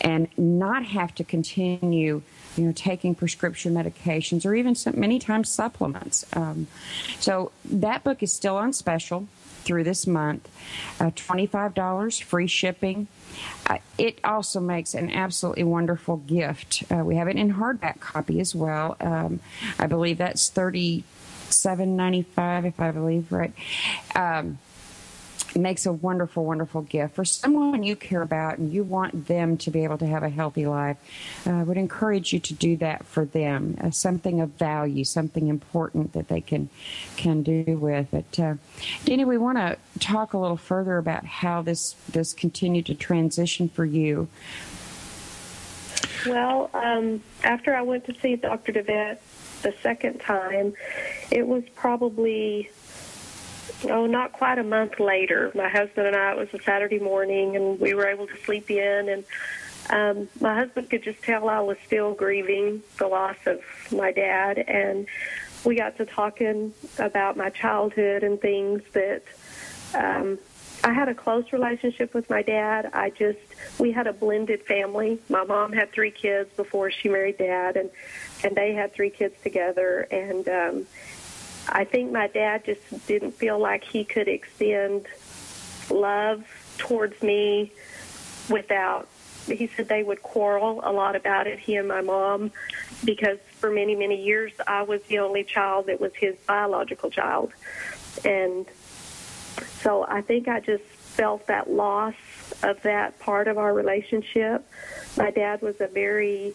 [0.00, 2.22] and not have to continue
[2.56, 6.24] you know taking prescription medications or even some, many times supplements.
[6.34, 6.66] Um,
[7.20, 9.28] so that book is still on special
[9.62, 10.48] through this month.
[10.98, 13.06] Uh, $25 free shipping.
[13.66, 16.84] Uh, it also makes an absolutely wonderful gift.
[16.90, 18.96] Uh, we have it in hardback copy as well.
[19.00, 19.40] Um,
[19.78, 21.04] i believe that's 30
[21.50, 23.52] seven ninety five, if I believe right.
[24.14, 24.58] Um,
[25.56, 29.70] makes a wonderful, wonderful gift for someone you care about and you want them to
[29.70, 30.96] be able to have a healthy life.
[31.46, 35.48] Uh, I would encourage you to do that for them, uh, something of value, something
[35.48, 36.68] important that they can
[37.16, 38.38] can do with it.
[38.38, 38.54] Uh,
[39.04, 43.68] Dena, we want to talk a little further about how this this continued to transition
[43.68, 44.28] for you.
[46.26, 48.72] Well, um, after I went to see Dr.
[48.72, 49.18] DeVette,
[49.62, 50.74] the second time,
[51.30, 52.70] it was probably
[53.84, 55.50] oh, not quite a month later.
[55.54, 58.70] My husband and I, it was a Saturday morning, and we were able to sleep
[58.70, 59.08] in.
[59.08, 59.24] And
[59.90, 64.58] um, my husband could just tell I was still grieving the loss of my dad.
[64.58, 65.06] And
[65.64, 69.22] we got to talking about my childhood and things that
[69.94, 70.38] um,
[70.84, 72.90] I had a close relationship with my dad.
[72.92, 73.38] I just,
[73.78, 75.18] we had a blended family.
[75.28, 77.90] My mom had three kids before she married dad, and
[78.44, 80.06] and they had three kids together.
[80.10, 80.86] And um,
[81.68, 85.06] I think my dad just didn't feel like he could extend
[85.90, 86.44] love
[86.78, 87.72] towards me
[88.48, 89.08] without.
[89.46, 92.52] He said they would quarrel a lot about it, he and my mom,
[93.04, 97.52] because for many, many years I was the only child that was his biological child.
[98.24, 98.66] And
[99.80, 102.14] so I think I just felt that loss
[102.62, 104.66] of that part of our relationship.
[105.16, 106.54] My dad was a very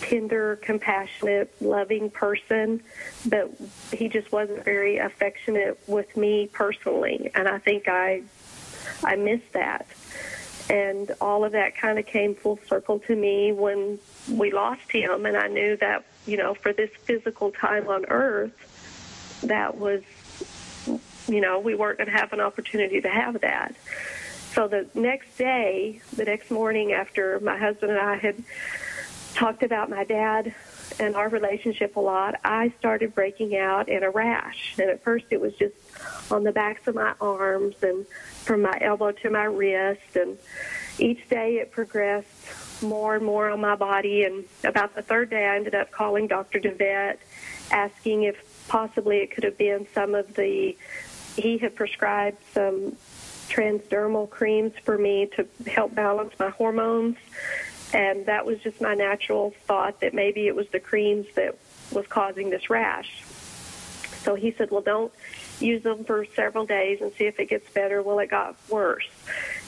[0.00, 2.82] tender, compassionate, loving person,
[3.26, 3.50] but
[3.92, 8.22] he just wasn't very affectionate with me personally, and I think I
[9.02, 9.86] I missed that.
[10.70, 13.98] And all of that kind of came full circle to me when
[14.30, 19.40] we lost him, and I knew that you know for this physical time on earth,
[19.42, 20.02] that was
[21.28, 23.74] you know we weren't going to have an opportunity to have that.
[24.54, 28.36] So the next day, the next morning after my husband and I had
[29.34, 30.54] talked about my dad
[30.98, 34.74] and our relationship a lot, I started breaking out in a rash.
[34.78, 35.74] And at first it was just
[36.30, 38.06] on the backs of my arms and
[38.44, 40.16] from my elbow to my wrist.
[40.16, 40.38] And
[40.98, 44.22] each day it progressed more and more on my body.
[44.22, 46.60] And about the third day, I ended up calling Dr.
[46.60, 47.18] DeVette,
[47.70, 50.76] asking if possibly it could have been some of the,
[51.36, 52.96] he had prescribed some
[53.48, 57.16] transdermal creams for me to help balance my hormones
[57.94, 61.56] and that was just my natural thought that maybe it was the creams that
[61.92, 63.22] was causing this rash.
[64.24, 65.12] So he said, well, don't
[65.60, 68.02] use them for several days and see if it gets better.
[68.02, 69.06] Well, it got worse.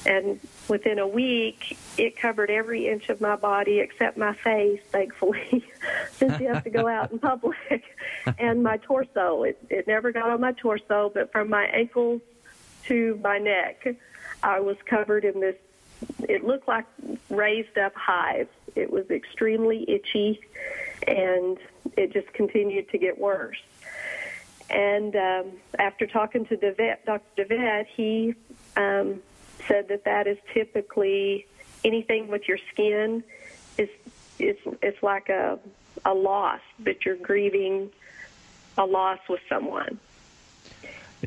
[0.05, 5.64] and within a week, it covered every inch of my body except my face, thankfully,
[6.12, 7.85] since you have to go out in public,
[8.39, 9.45] and my torso.
[9.45, 12.22] It, it never got on my torso, but from my ankles
[12.87, 13.87] to my neck,
[14.43, 15.57] I was covered in this.
[16.28, 16.86] It looked like
[17.30, 18.51] raised up hives.
[18.74, 20.40] It was extremely itchy,
[21.07, 21.59] and
[21.97, 23.62] it just continued to get worse.
[24.68, 27.44] And um, after talking to DeVette, Dr.
[27.44, 28.34] DeVette, he
[28.76, 29.22] um,
[29.68, 31.47] said that that is typically
[31.84, 33.22] anything with your skin
[33.78, 33.88] is
[34.38, 35.59] it's it's like a
[36.05, 37.90] a loss that you're grieving
[38.76, 39.99] a loss with someone.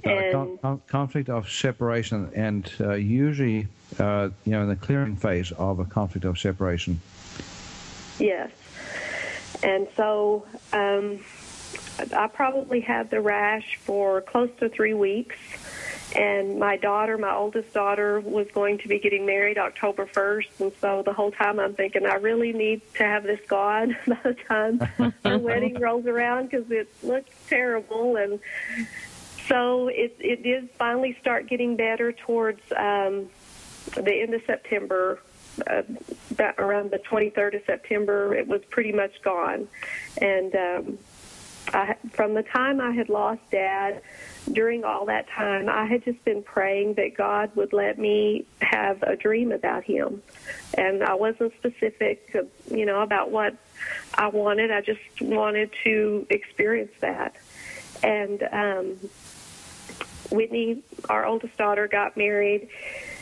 [0.05, 3.67] Uh, con- conflict of separation, and uh, usually,
[3.99, 6.99] uh, you know, in the clearing phase of a conflict of separation.
[8.19, 8.51] Yes,
[9.63, 11.19] and so um,
[12.15, 15.37] I probably had the rash for close to three weeks
[16.15, 20.47] and my daughter, my oldest daughter, was going to be getting married October 1st.
[20.59, 24.19] And so the whole time I'm thinking, I really need to have this gone by
[24.23, 24.79] the time
[25.23, 28.15] the wedding rolls around because it looks terrible.
[28.15, 28.39] And
[29.49, 33.29] so it, it did finally start getting better towards um,
[33.95, 35.19] the end of September.
[35.67, 35.81] Uh,
[36.31, 39.67] about around the 23rd of September, it was pretty much gone.
[40.21, 40.97] And um,
[41.73, 44.01] I, from the time I had lost Dad,
[44.51, 49.03] during all that time, I had just been praying that God would let me have
[49.03, 50.21] a dream about Him.
[50.75, 52.35] And I wasn't specific,
[52.71, 53.55] you know, about what
[54.15, 54.71] I wanted.
[54.71, 57.35] I just wanted to experience that.
[58.01, 59.09] And um,
[60.31, 62.69] Whitney, our oldest daughter, got married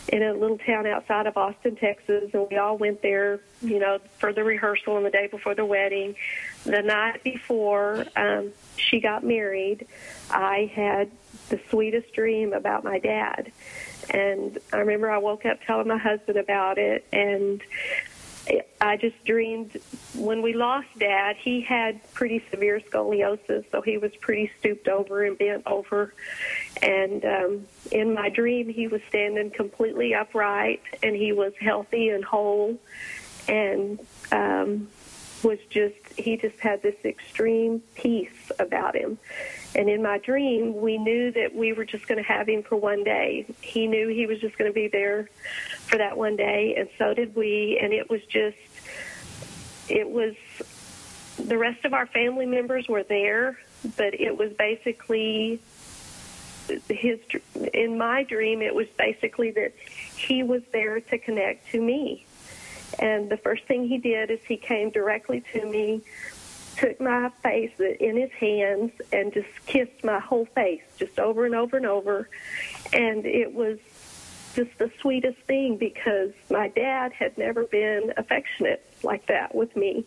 [0.10, 4.00] in a little town outside of Austin, Texas, and we all went there, you know,
[4.20, 6.16] for the rehearsal and the day before the wedding.
[6.64, 9.86] The night before um, she got married,
[10.30, 11.12] I had
[11.50, 13.52] the sweetest dream about my dad.
[14.10, 17.62] And I remember I woke up telling my husband about it, and
[18.80, 19.78] I just dreamed
[20.16, 25.24] when we lost dad, he had pretty severe scoliosis, so he was pretty stooped over
[25.24, 26.14] and bent over.
[26.82, 32.24] And um, in my dream, he was standing completely upright and he was healthy and
[32.24, 32.78] whole
[33.48, 34.00] and
[34.32, 34.88] um,
[35.44, 39.18] was just, he just had this extreme peace about him.
[39.76, 42.76] And in my dream, we knew that we were just going to have him for
[42.76, 43.46] one day.
[43.62, 45.30] He knew he was just going to be there
[45.86, 47.80] for that one day, and so did we.
[47.82, 48.58] And it was just,
[49.88, 50.36] it was,
[51.38, 53.60] the rest of our family members were there,
[53.96, 55.60] but it was basically
[56.90, 57.20] his,
[57.74, 59.74] in my dream, it was basically that
[60.16, 62.26] he was there to connect to me.
[63.00, 66.02] And the first thing he did is he came directly to me
[66.78, 71.56] took my face in his hands and just kissed my whole face just over and
[71.56, 72.30] over and over.
[72.94, 73.80] And it was
[74.56, 80.06] just the sweetest thing because my dad had never been affectionate like that with me.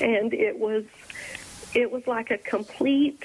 [0.00, 0.84] And it was
[1.74, 3.22] it was like a complete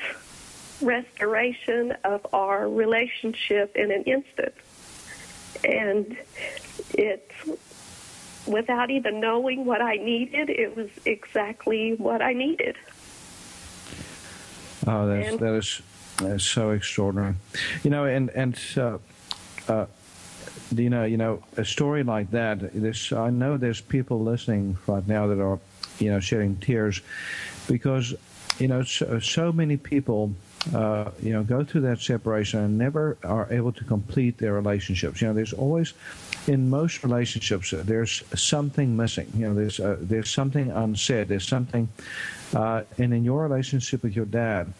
[0.81, 4.53] restoration of our relationship in an instant.
[5.63, 6.17] And
[6.93, 7.33] it's
[8.47, 12.75] without even knowing what I needed, it was exactly what I needed.
[14.85, 15.81] Oh, that's, and, that is
[16.19, 17.35] that is so extraordinary.
[17.83, 18.97] You know, and and uh,
[19.67, 19.85] uh,
[20.75, 22.73] you know, you know, a story like that.
[22.73, 25.59] This I know there's people listening right now that are,
[25.99, 27.01] you know, shedding tears
[27.67, 28.13] because
[28.59, 30.33] you know so, so many people
[30.73, 35.21] uh, you know, go through that separation and never are able to complete their relationships.
[35.21, 35.93] You know, there's always,
[36.47, 39.31] in most relationships, uh, there's something missing.
[39.35, 41.27] You know, there's uh, there's something unsaid.
[41.27, 41.87] There's something,
[42.53, 44.73] uh, and in your relationship with your dad,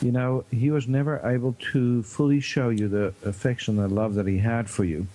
[0.00, 4.26] you know, he was never able to fully show you the affection and love that
[4.26, 5.06] he had for you,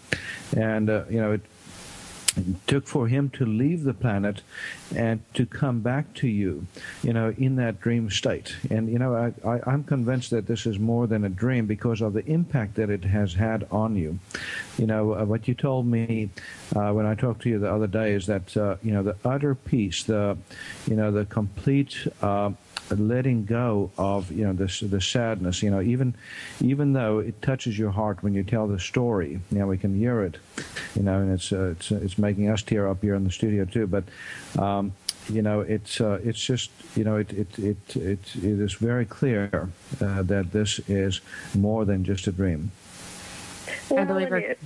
[0.56, 1.42] and uh, you know, it
[2.68, 4.42] took for him to leave the planet
[4.96, 6.66] and to come back to you,
[7.04, 8.56] you know, in that dream state.
[8.70, 12.02] And, you know, I, I, am convinced that this is more than a dream because
[12.02, 14.20] of the impact that it has had on you.
[14.78, 16.30] You know, uh, what you told me
[16.76, 19.16] uh, when I talked to you the other day is that, uh, you know, the
[19.26, 20.38] utter peace, the,
[20.88, 22.52] you know, the complete, uh,
[22.96, 26.14] letting go of you know this the sadness you know even
[26.62, 29.96] even though it touches your heart when you tell the story you know we can
[29.96, 30.38] hear it
[30.96, 33.32] you know and it's uh, it's uh, it's making us tear up here in the
[33.32, 34.04] studio too but
[34.58, 34.92] um,
[35.30, 39.06] you know it's uh, it's just you know it it it it, it is very
[39.06, 39.70] clear
[40.02, 41.22] uh, that this is
[41.56, 42.72] more than just a dream
[43.90, 44.60] well, I believe it.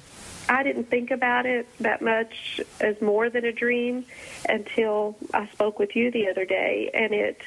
[0.49, 4.05] I didn't think about it that much as more than a dream
[4.47, 7.41] until I spoke with you the other day, and it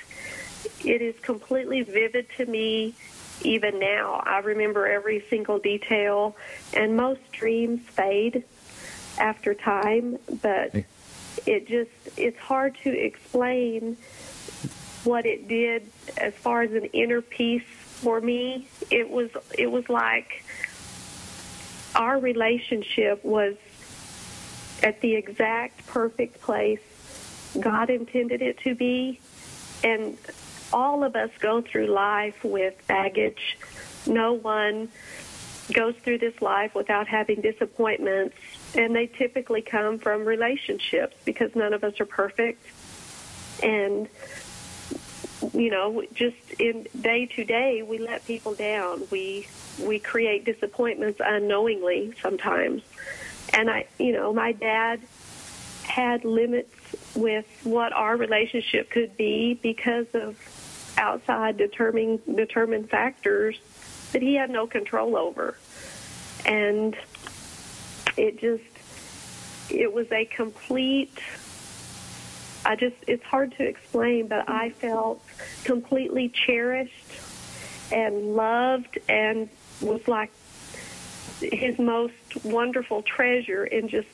[0.87, 2.95] it is completely vivid to me
[3.43, 4.23] even now.
[4.25, 6.37] I remember every single detail,
[6.73, 8.45] and most dreams fade
[9.19, 10.75] after time, but
[11.45, 13.97] it just it's hard to explain
[15.05, 18.69] what it did as far as an inner peace for me.
[18.91, 20.45] It was it was like
[21.95, 23.57] our relationship was
[24.83, 26.81] at the exact perfect place
[27.61, 29.21] God intended it to be
[29.83, 30.19] and
[30.73, 33.59] all of us go through life with baggage.
[34.07, 34.89] No one
[35.73, 38.37] goes through this life without having disappointments,
[38.75, 42.65] and they typically come from relationships because none of us are perfect.
[43.63, 44.09] And
[45.53, 49.03] you know, just in day to day, we let people down.
[49.11, 49.47] We
[49.79, 52.83] we create disappointments unknowingly sometimes.
[53.53, 55.01] And I, you know, my dad
[55.85, 56.75] had limits
[57.15, 60.37] with what our relationship could be because of
[60.97, 63.57] outside determining determined factors
[64.13, 65.57] that he had no control over.
[66.45, 66.97] And
[68.17, 68.65] it just
[69.71, 71.19] it was a complete
[72.65, 75.23] I just it's hard to explain, but I felt
[75.65, 76.93] completely cherished
[77.93, 79.49] and loved and
[79.81, 80.33] was like
[81.41, 84.09] his most wonderful treasure and just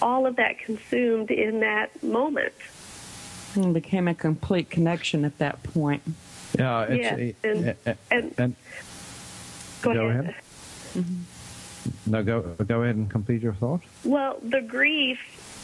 [0.00, 2.52] all of that consumed in that moment.
[3.56, 6.02] It became a complete connection at that point.
[6.58, 8.56] Yeah, it's, yes, and, and, and, and
[9.82, 10.24] go, go ahead.
[10.24, 10.34] ahead.
[10.94, 12.10] Mm-hmm.
[12.10, 13.80] No, go go ahead and complete your thought.
[14.04, 15.18] Well, the grief,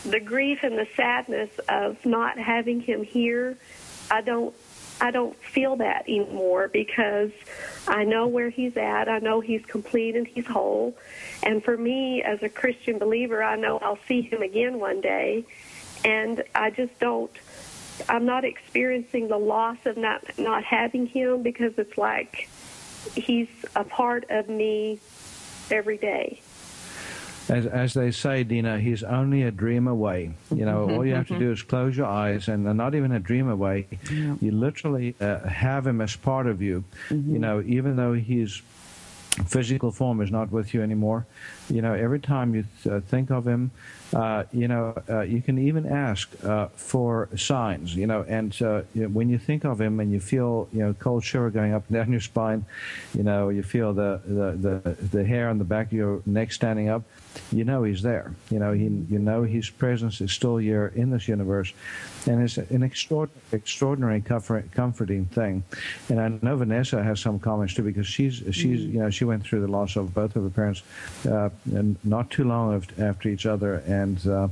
[0.05, 3.59] the grief and the sadness of not having him here,
[4.11, 4.55] I don't
[5.01, 7.31] I don't feel that anymore because
[7.87, 9.09] I know where he's at.
[9.09, 10.97] I know he's complete and he's whole.
[11.43, 15.45] And for me as a Christian believer, I know I'll see him again one day.
[16.05, 17.31] And I just don't
[18.09, 22.49] I'm not experiencing the loss of not not having him because it's like
[23.15, 24.99] he's a part of me
[25.71, 26.41] every day.
[27.49, 30.33] As, as they say, Dena, he's only a dream away.
[30.53, 33.21] You know, all you have to do is close your eyes, and not even a
[33.21, 33.87] dream away.
[34.11, 34.35] Yeah.
[34.41, 36.83] You literally uh, have him as part of you.
[37.11, 38.63] You know, even though his
[39.47, 41.27] physical form is not with you anymore,
[41.69, 43.71] you know, every time you th- uh, think of him,
[44.15, 48.83] uh, you know, uh, you can even ask uh, for signs, you know, and uh,
[48.95, 51.75] you know, when you think of him and you feel, you know, cold shiver going
[51.75, 52.65] up and down your spine,
[53.15, 56.53] you know, you feel the, the, the, the hair on the back of your neck
[56.53, 57.03] standing up,
[57.53, 58.35] you know he's there.
[58.51, 61.73] You know, he, you know his presence is still here in this universe,
[62.27, 65.63] and it's an extraordinary, extraordinary comfort, comforting thing.
[66.09, 69.45] And I know Vanessa has some comments too because she's she's you know she went
[69.45, 70.83] through the loss of both of her parents,
[71.29, 74.49] uh, and not too long after each other, and uh,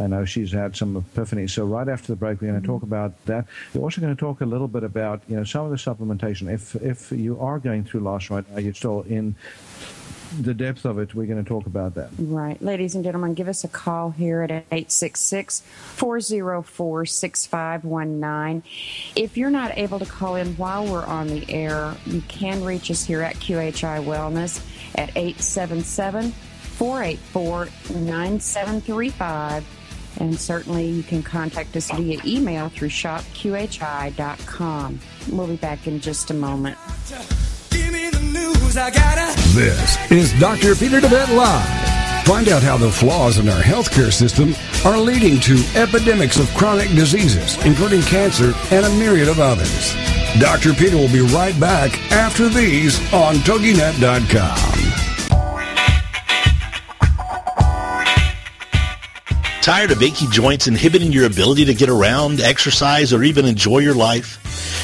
[0.00, 1.50] I know she's had some epiphanies.
[1.50, 3.46] So right after the break, we're going to talk about that.
[3.74, 6.52] We're also going to talk a little bit about you know some of the supplementation.
[6.52, 9.34] If if you are going through loss right now, you're still in
[10.40, 12.10] the depth of it, we're going to talk about that.
[12.18, 12.60] Right.
[12.62, 18.62] Ladies and gentlemen, give us a call here at 866 404 6519.
[19.16, 22.90] If you're not able to call in while we're on the air, you can reach
[22.90, 24.60] us here at QHI Wellness
[24.96, 29.64] at 877 484 9735.
[30.18, 35.00] And certainly you can contact us via email through shopqhi.com.
[35.30, 36.76] We'll be back in just a moment.
[37.70, 39.40] Give me the news, I gotta.
[39.52, 40.74] This is Dr.
[40.74, 42.26] Peter DeVette Live.
[42.26, 46.88] Find out how the flaws in our healthcare system are leading to epidemics of chronic
[46.90, 49.94] diseases, including cancer and a myriad of others.
[50.38, 50.72] Dr.
[50.72, 54.81] Peter will be right back after these on TogiNet.com.
[59.62, 63.94] Tired of achy joints inhibiting your ability to get around, exercise, or even enjoy your
[63.94, 64.40] life?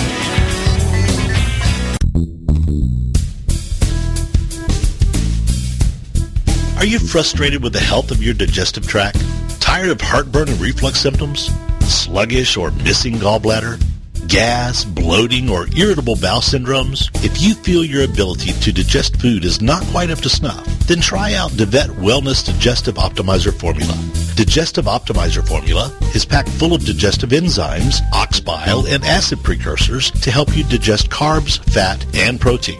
[6.78, 9.24] Are you frustrated with the health of your digestive tract?
[9.60, 11.50] Tired of heartburn and reflux symptoms?
[11.82, 13.82] Sluggish or missing gallbladder?
[14.28, 17.10] gas, bloating, or irritable bowel syndromes?
[17.24, 21.02] If you feel your ability to digest food is not quite up to snuff, then
[21.02, 23.94] try out DeVette Wellness Digestive Optimizer Formula.
[24.36, 30.32] Digestive Optimizer Formula is packed full of digestive enzymes, ox bile, and acid precursors to
[30.32, 32.80] help you digest carbs, fat, and protein.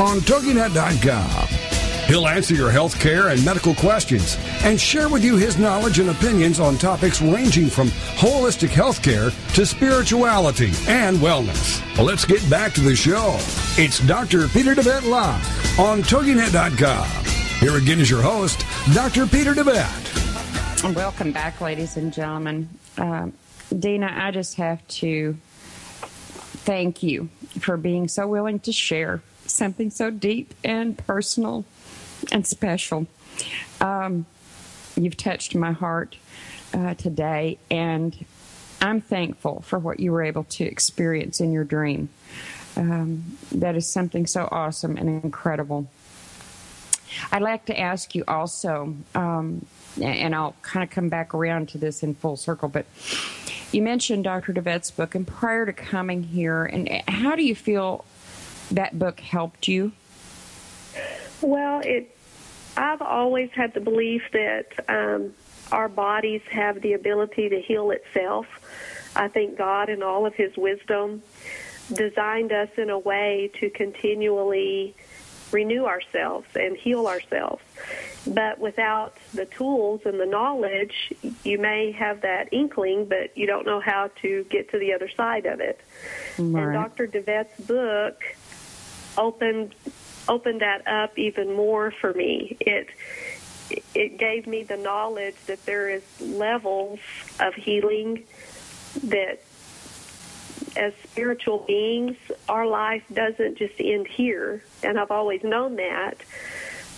[0.00, 1.48] on TogiNet.com.
[2.06, 6.08] He'll answer your health care and medical questions and share with you his knowledge and
[6.08, 11.80] opinions on topics ranging from holistic health care to spirituality and wellness.
[11.96, 13.36] Well, let's get back to the show.
[13.76, 14.48] It's Dr.
[14.48, 17.06] Peter DeVette Live on TogiNet.com.
[17.60, 19.26] Here again is your host, Dr.
[19.26, 20.94] Peter DeVette.
[20.94, 22.70] Welcome back, ladies and gentlemen.
[22.96, 23.28] Uh,
[23.78, 25.36] Dena, I just have to
[26.64, 27.28] thank you
[27.60, 31.64] for being so willing to share something so deep and personal
[32.32, 33.06] and special.
[33.80, 34.26] Um,
[34.96, 36.16] you've touched my heart
[36.74, 38.24] uh, today, and
[38.80, 42.08] I'm thankful for what you were able to experience in your dream.
[42.76, 45.88] Um, that is something so awesome and incredible.
[47.32, 49.66] I'd like to ask you also, um,
[50.00, 52.86] and I'll kind of come back around to this in full circle, but
[53.72, 54.52] you mentioned Dr.
[54.52, 58.04] DeVette's book, and prior to coming here, and how do you feel
[58.70, 59.92] that book helped you?
[61.40, 62.16] Well, it.
[62.76, 65.34] I've always had the belief that um,
[65.72, 68.46] our bodies have the ability to heal itself.
[69.16, 71.22] I think God, in all of His wisdom,
[71.92, 74.94] designed us in a way to continually
[75.52, 77.62] renew ourselves and heal ourselves.
[78.26, 81.12] But without the tools and the knowledge,
[81.42, 85.08] you may have that inkling, but you don't know how to get to the other
[85.08, 85.80] side of it.
[86.38, 86.64] Right.
[86.64, 87.06] And Dr.
[87.06, 88.22] DeVette's book
[89.16, 89.74] opened
[90.28, 92.56] opened that up even more for me.
[92.60, 92.88] It
[93.94, 96.98] it gave me the knowledge that there is levels
[97.38, 98.24] of healing
[99.04, 99.40] that
[100.76, 102.16] as spiritual beings
[102.48, 104.62] our life doesn't just end here.
[104.82, 106.18] And I've always known that.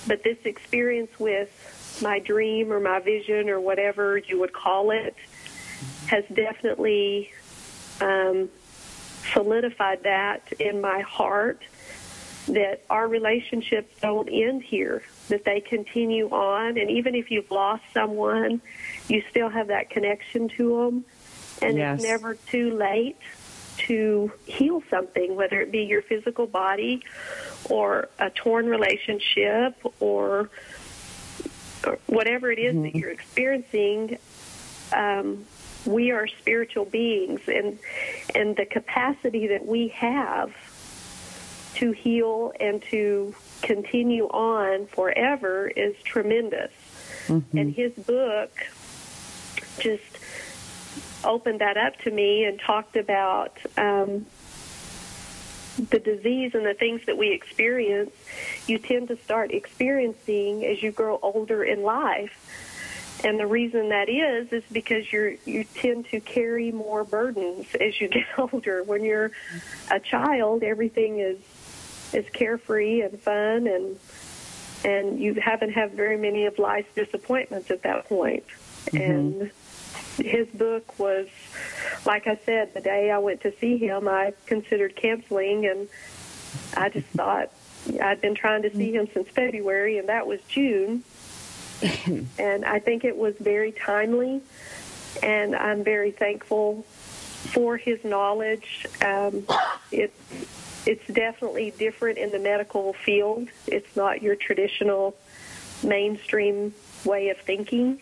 [0.06, 5.16] But this experience with my dream or my vision or whatever you would call it
[6.06, 7.30] has definitely
[8.00, 8.48] um,
[9.32, 11.62] solidified that in my heart
[12.48, 16.76] that our relationships don't end here, that they continue on.
[16.78, 18.60] And even if you've lost someone,
[19.08, 21.04] you still have that connection to them.
[21.60, 22.00] And Yes.
[22.00, 23.16] it's never too late
[23.86, 27.02] to heal something, whether it be your physical body
[27.70, 30.50] or a torn relationship or,
[31.86, 34.18] or whatever it is that you're experiencing.
[34.92, 35.46] Um,
[35.86, 37.78] we are spiritual beings, and
[38.36, 40.52] and the capacity that we have
[41.74, 46.70] to heal and to continue on forever is tremendous.
[47.52, 48.50] And his book
[49.78, 50.02] just
[51.24, 54.26] opened that up to me and talked about um,
[55.90, 58.10] the disease and the things that we experience.
[58.66, 62.38] You tend to start experiencing as you grow older in life.
[63.24, 68.00] And the reason that is is because you're you tend to carry more burdens as
[68.00, 68.82] you get older.
[68.82, 69.30] When you're
[69.90, 71.38] a child, everything is
[72.12, 73.98] is carefree and fun and
[74.84, 78.42] and you haven't had very many of life's disappointments at that point.
[78.92, 79.52] And
[80.16, 81.28] his book was
[82.04, 85.88] like I said, the day I went to see him I considered canceling and
[86.76, 87.50] I just thought
[88.00, 91.04] I'd been trying to see him since February and that was June.
[92.38, 94.40] and I think it was very timely
[95.22, 98.86] and I'm very thankful for his knowledge.
[99.04, 99.44] Um,
[99.90, 100.12] it
[100.86, 103.48] it's definitely different in the medical field.
[103.66, 105.16] It's not your traditional
[105.82, 106.74] mainstream
[107.04, 108.00] way of thinking.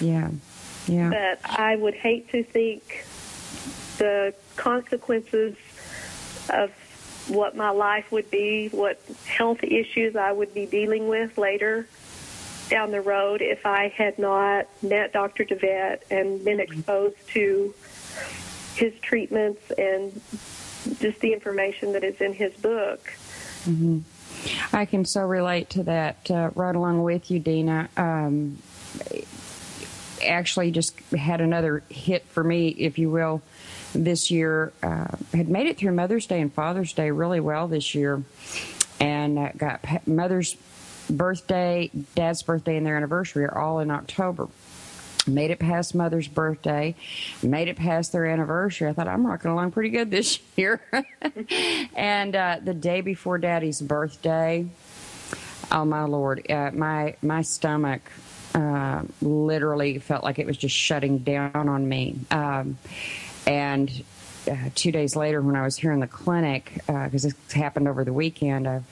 [0.00, 0.30] Yeah.
[0.86, 1.10] Yeah.
[1.10, 3.04] But I would hate to think
[3.98, 5.56] the consequences
[6.50, 6.70] of
[7.28, 11.88] what my life would be, what health issues I would be dealing with later
[12.68, 15.44] down the road if I had not met Dr.
[15.44, 17.74] DeVette and been exposed to
[18.74, 20.20] his treatments and
[21.00, 23.12] just the information that is in his book.
[24.72, 27.88] I can so relate to that uh, right along with you, Dena.
[27.96, 28.58] Um,
[30.24, 33.42] actually just had another hit for me, if you will,
[33.92, 34.72] this year.
[34.82, 38.22] Uh, had made it through Mother's Day and Father's Day really well this year,
[39.00, 40.56] and uh, got Mother's
[41.08, 44.48] birthday, Dad's birthday, and their anniversary are all in October
[45.26, 46.94] made it past mother's birthday,
[47.42, 48.88] made it past their anniversary.
[48.88, 50.80] I thought I'm rocking along pretty good this year.
[51.94, 54.66] and uh, the day before daddy's birthday,
[55.72, 58.02] oh my lord, uh, my my stomach
[58.54, 62.18] uh, literally felt like it was just shutting down on me.
[62.30, 62.78] Um,
[63.46, 64.04] and
[64.48, 67.88] uh, two days later, when I was here in the clinic, because uh, this happened
[67.88, 68.82] over the weekend, I,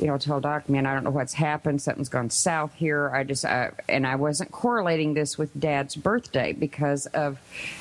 [0.00, 1.82] you know, told Doc, man, I don't know what's happened.
[1.82, 3.10] Something's gone south here.
[3.10, 7.38] I just, uh, and I wasn't correlating this with Dad's birthday because of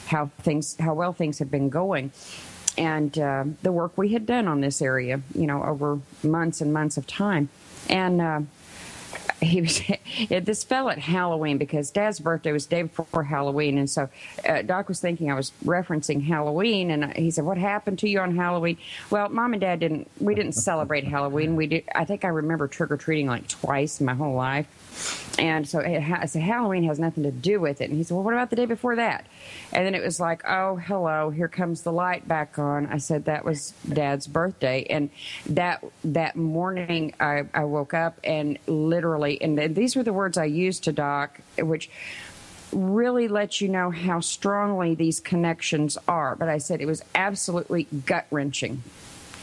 [0.07, 2.11] how things, how well things had been going
[2.77, 6.71] and uh, the work we had done on this area, you know, over months and
[6.71, 7.49] months of time.
[7.89, 8.41] And uh,
[9.41, 9.81] he was
[10.29, 14.09] this fell at Halloween because Dad's birthday was day before Halloween, and so
[14.47, 18.19] uh, Doc was thinking I was referencing Halloween, and he said, "What happened to you
[18.19, 18.77] on Halloween?"
[19.11, 20.09] Well, Mom and Dad didn't.
[20.19, 21.55] We didn't celebrate Halloween.
[21.55, 21.83] We did.
[21.93, 24.65] I think I remember trick or treating like twice in my whole life.
[25.39, 27.89] And so I said, Halloween has nothing to do with it.
[27.89, 29.25] And he said, Well, what about the day before that?
[29.71, 32.87] And then it was like, Oh, hello, here comes the light back on.
[32.87, 34.85] I said, That was Dad's birthday.
[34.89, 35.09] And
[35.47, 40.45] that that morning, I, I woke up and literally, and these were the words I
[40.45, 41.89] used to Doc, which
[42.71, 46.35] really let you know how strongly these connections are.
[46.35, 48.83] But I said it was absolutely gut wrenching.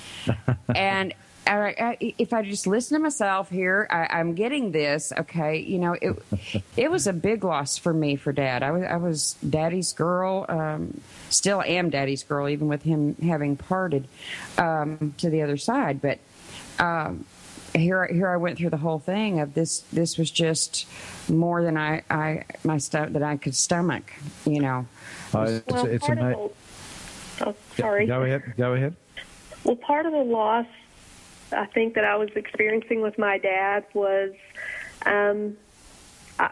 [0.75, 1.15] and
[1.47, 5.13] all right, I, if I just listen to myself here, I, am getting this.
[5.17, 6.17] Okay, you know, it
[6.77, 8.63] it was a big loss for me for Dad.
[8.63, 13.57] I was I was Daddy's girl, um, still am Daddy's girl, even with him having
[13.57, 14.09] parted
[14.57, 16.01] um, to the other side.
[16.01, 16.19] But
[16.79, 17.27] um,
[17.75, 19.81] here here I went through the whole thing of this.
[19.93, 20.87] This was just
[21.29, 24.13] more than I I my stuff that I could stomach.
[24.47, 24.87] You know.
[25.35, 28.07] Uh, it's, well, it's part of the, oh, sorry.
[28.07, 28.55] Go ahead.
[28.57, 28.95] Go ahead.
[29.65, 30.67] Well, part of the loss
[31.55, 34.33] I think that I was experiencing with my dad was
[35.07, 35.57] um,
[36.39, 36.51] I,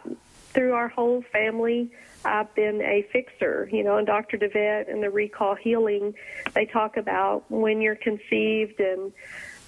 [0.53, 1.90] through our whole family.
[2.24, 4.38] I've been a fixer, you know, and Dr.
[4.38, 6.14] DeVette and the recall healing,
[6.55, 9.12] they talk about when you're conceived and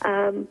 [0.02, 0.48] um,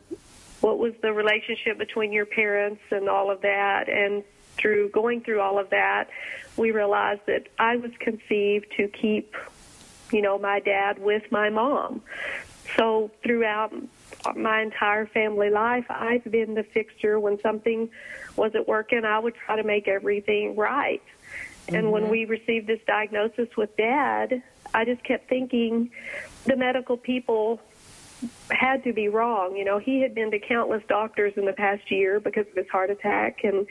[0.60, 3.88] what was the relationship between your parents and all of that.
[3.88, 4.22] And
[4.56, 6.10] through going through all of that,
[6.56, 9.34] we realized that I was conceived to keep,
[10.12, 12.02] you know, my dad with my mom.
[12.76, 13.72] So throughout
[14.36, 17.18] my entire family life, I've been the fixture.
[17.20, 17.90] When something
[18.36, 21.02] wasn't working, I would try to make everything right.
[21.66, 21.74] Mm-hmm.
[21.74, 22.12] And when mm-hmm.
[22.12, 25.90] we received this diagnosis with dad, I just kept thinking
[26.44, 27.60] the medical people
[28.50, 29.56] had to be wrong.
[29.56, 32.68] You know, he had been to countless doctors in the past year because of his
[32.68, 33.44] heart attack.
[33.44, 33.66] And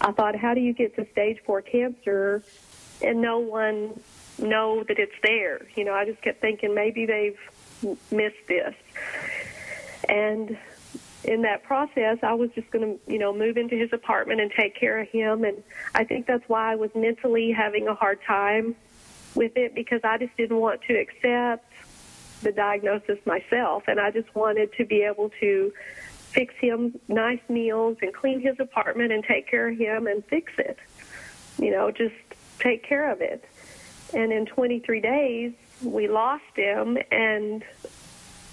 [0.00, 2.42] I thought, how do you get to stage four cancer
[3.02, 3.98] and no one
[4.38, 5.62] know that it's there?
[5.74, 7.38] You know, I just kept thinking maybe they've
[8.10, 8.74] missed this.
[10.08, 10.56] And
[11.24, 14.50] in that process, I was just going to, you know, move into his apartment and
[14.50, 15.44] take care of him.
[15.44, 15.62] And
[15.94, 18.76] I think that's why I was mentally having a hard time
[19.34, 21.72] with it because I just didn't want to accept
[22.42, 23.84] the diagnosis myself.
[23.88, 25.72] And I just wanted to be able to
[26.30, 30.52] fix him nice meals and clean his apartment and take care of him and fix
[30.58, 30.78] it.
[31.58, 32.14] You know, just
[32.58, 33.44] take care of it.
[34.14, 35.52] And in 23 days,
[35.82, 37.64] we lost him and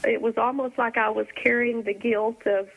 [0.04, 2.70] it was almost like I was carrying the guilt of,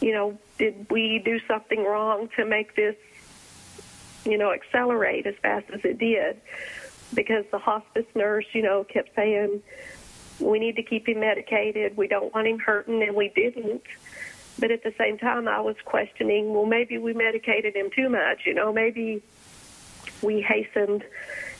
[0.00, 2.96] you know, did we do something wrong to make this,
[4.24, 6.40] you know, accelerate as fast as it did?
[7.14, 9.62] Because the hospice nurse, you know, kept saying,
[10.40, 11.96] we need to keep him medicated.
[11.96, 13.82] We don't want him hurting, and we didn't.
[14.58, 18.46] But at the same time, I was questioning, well, maybe we medicated him too much.
[18.46, 19.22] You know, maybe
[20.22, 21.04] we hastened.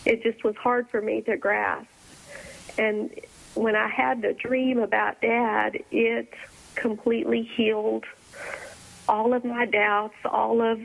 [0.05, 1.87] It just was hard for me to grasp.
[2.79, 3.11] And
[3.57, 6.33] when I had the dream about dad, it
[6.75, 8.05] completely healed
[9.09, 10.81] all of my doubts, all of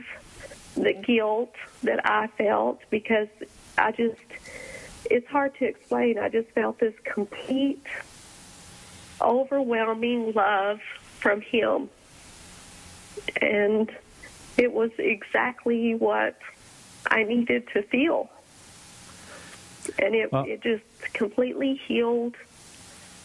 [0.74, 3.28] the guilt that I felt because
[3.76, 4.16] I just,
[5.10, 6.18] it's hard to explain.
[6.18, 7.84] I just felt this complete,
[9.20, 10.80] overwhelming love
[11.18, 11.90] from him.
[13.40, 13.90] And
[14.56, 16.38] it was exactly what
[17.06, 18.30] I needed to feel.
[19.98, 22.36] And it, well, it just completely healed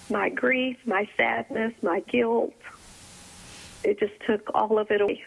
[0.10, 2.54] my grief, my sadness, my guilt.
[3.84, 5.24] It just took all of it away.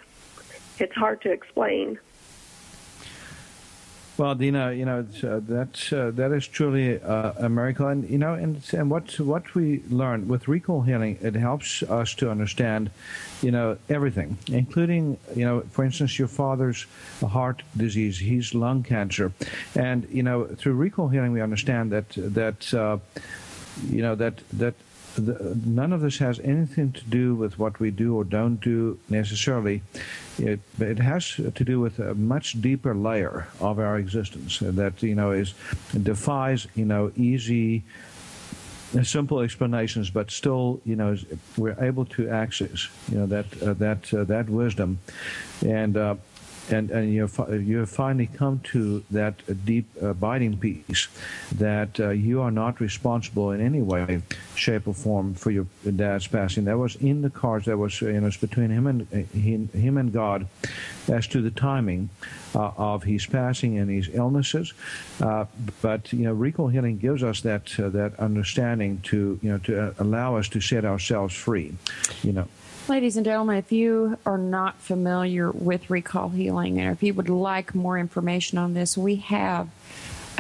[0.79, 1.99] It's hard to explain.
[4.21, 8.19] Well, Dena, you know uh, that's uh, that is truly uh, a miracle, and you
[8.19, 12.91] know, and and what what we learned with recall healing, it helps us to understand,
[13.41, 16.85] you know, everything, including you know, for instance, your father's
[17.27, 19.33] heart disease, his lung cancer,
[19.75, 22.99] and you know, through recall healing, we understand that that uh,
[23.89, 24.75] you know that that
[25.17, 28.99] the, none of this has anything to do with what we do or don't do
[29.09, 29.83] necessarily.
[30.39, 35.15] It, it has to do with a much deeper layer of our existence that you
[35.15, 35.55] know is
[36.03, 37.83] defies you know easy
[39.05, 41.17] simple explanations, but still, you know,
[41.57, 44.99] we're able to access, you know, that uh, that uh, that wisdom,
[45.65, 46.17] and uh,
[46.73, 51.09] and and you you have finally come to that deep abiding peace
[51.57, 54.23] that uh, you are not responsible in any way,
[54.55, 55.67] shape, or form for your
[55.97, 56.65] dad's passing.
[56.65, 57.67] That was in the cards.
[57.67, 60.47] That was you know it's between him and him, him and God
[61.09, 62.09] as to the timing
[62.55, 64.73] uh, of his passing and his illnesses.
[65.21, 65.47] Uh,
[65.83, 69.89] but you know, recall healing gives us that uh, that understanding to you know to
[69.89, 71.75] uh, allow us to set ourselves free.
[72.23, 72.49] You know.
[72.89, 77.29] Ladies and gentlemen, if you are not familiar with recall healing and if you would
[77.29, 79.69] like more information on this, we have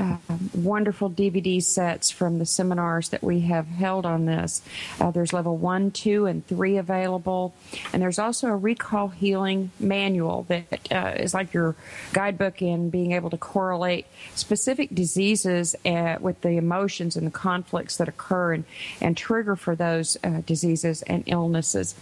[0.00, 0.16] uh,
[0.54, 4.62] wonderful DVD sets from the seminars that we have held on this.
[4.98, 7.54] Uh, there's level one, two, and three available.
[7.92, 11.76] And there's also a recall healing manual that uh, is like your
[12.12, 17.98] guidebook in being able to correlate specific diseases uh, with the emotions and the conflicts
[17.98, 18.64] that occur and,
[19.00, 21.94] and trigger for those uh, diseases and illnesses.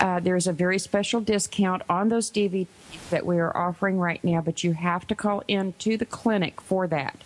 [0.00, 2.68] Uh, there's a very special discount on those DVDs
[3.10, 6.60] that we are offering right now, but you have to call in to the clinic
[6.60, 7.16] for that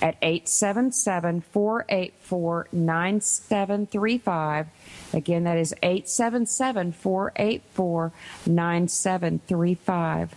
[0.00, 4.66] at 877 484 9735.
[5.12, 8.12] Again, that is 877 484
[8.46, 10.34] 9735.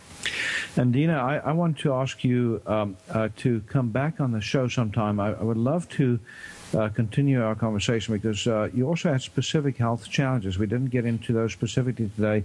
[0.77, 4.41] And Dena, I, I, want to ask you um, uh, to come back on the
[4.41, 5.19] show sometime.
[5.19, 6.19] I, I would love to
[6.73, 10.57] uh, continue our conversation because uh, you also had specific health challenges.
[10.57, 12.43] We didn't get into those specifically today,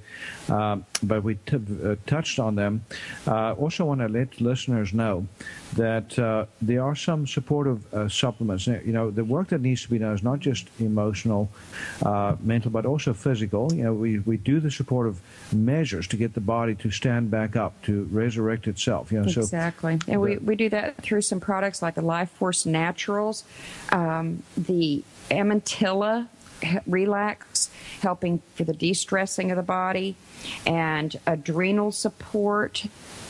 [0.49, 2.85] um, but we t- uh, touched on them.
[3.27, 5.27] Uh, also, want to let listeners know
[5.75, 8.67] that uh, there are some supportive uh, supplements.
[8.67, 11.51] You know, the work that needs to be done is not just emotional,
[12.41, 13.73] mental, but also physical.
[13.73, 15.21] You know, we, we do the supportive
[15.53, 19.13] measures to get the body to stand back up, to resurrect itself.
[19.13, 19.99] You know, exactly.
[20.05, 23.45] So and we, we do that through some products like the Life Force Naturals
[24.17, 26.29] um, the Amantilla
[26.87, 30.17] relax, helping for the de-stressing of the body,
[30.67, 32.87] and adrenal support,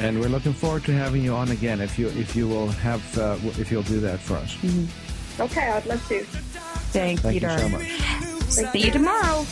[0.00, 3.18] And we're looking forward to having you on again if you if you will have
[3.18, 4.54] uh, if you'll do that for us.
[4.54, 5.42] Mm-hmm.
[5.42, 6.24] Okay, I'd love to.
[6.24, 8.72] Thank, Thank you, you so much.
[8.72, 9.44] See you tomorrow.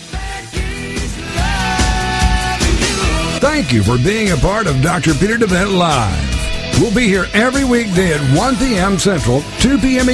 [3.40, 5.12] Thank you for being a part of Dr.
[5.12, 6.80] Peter DeVette Live.
[6.80, 8.98] We'll be here every weekday at 1 p.m.
[8.98, 10.04] Central, 2 p.m.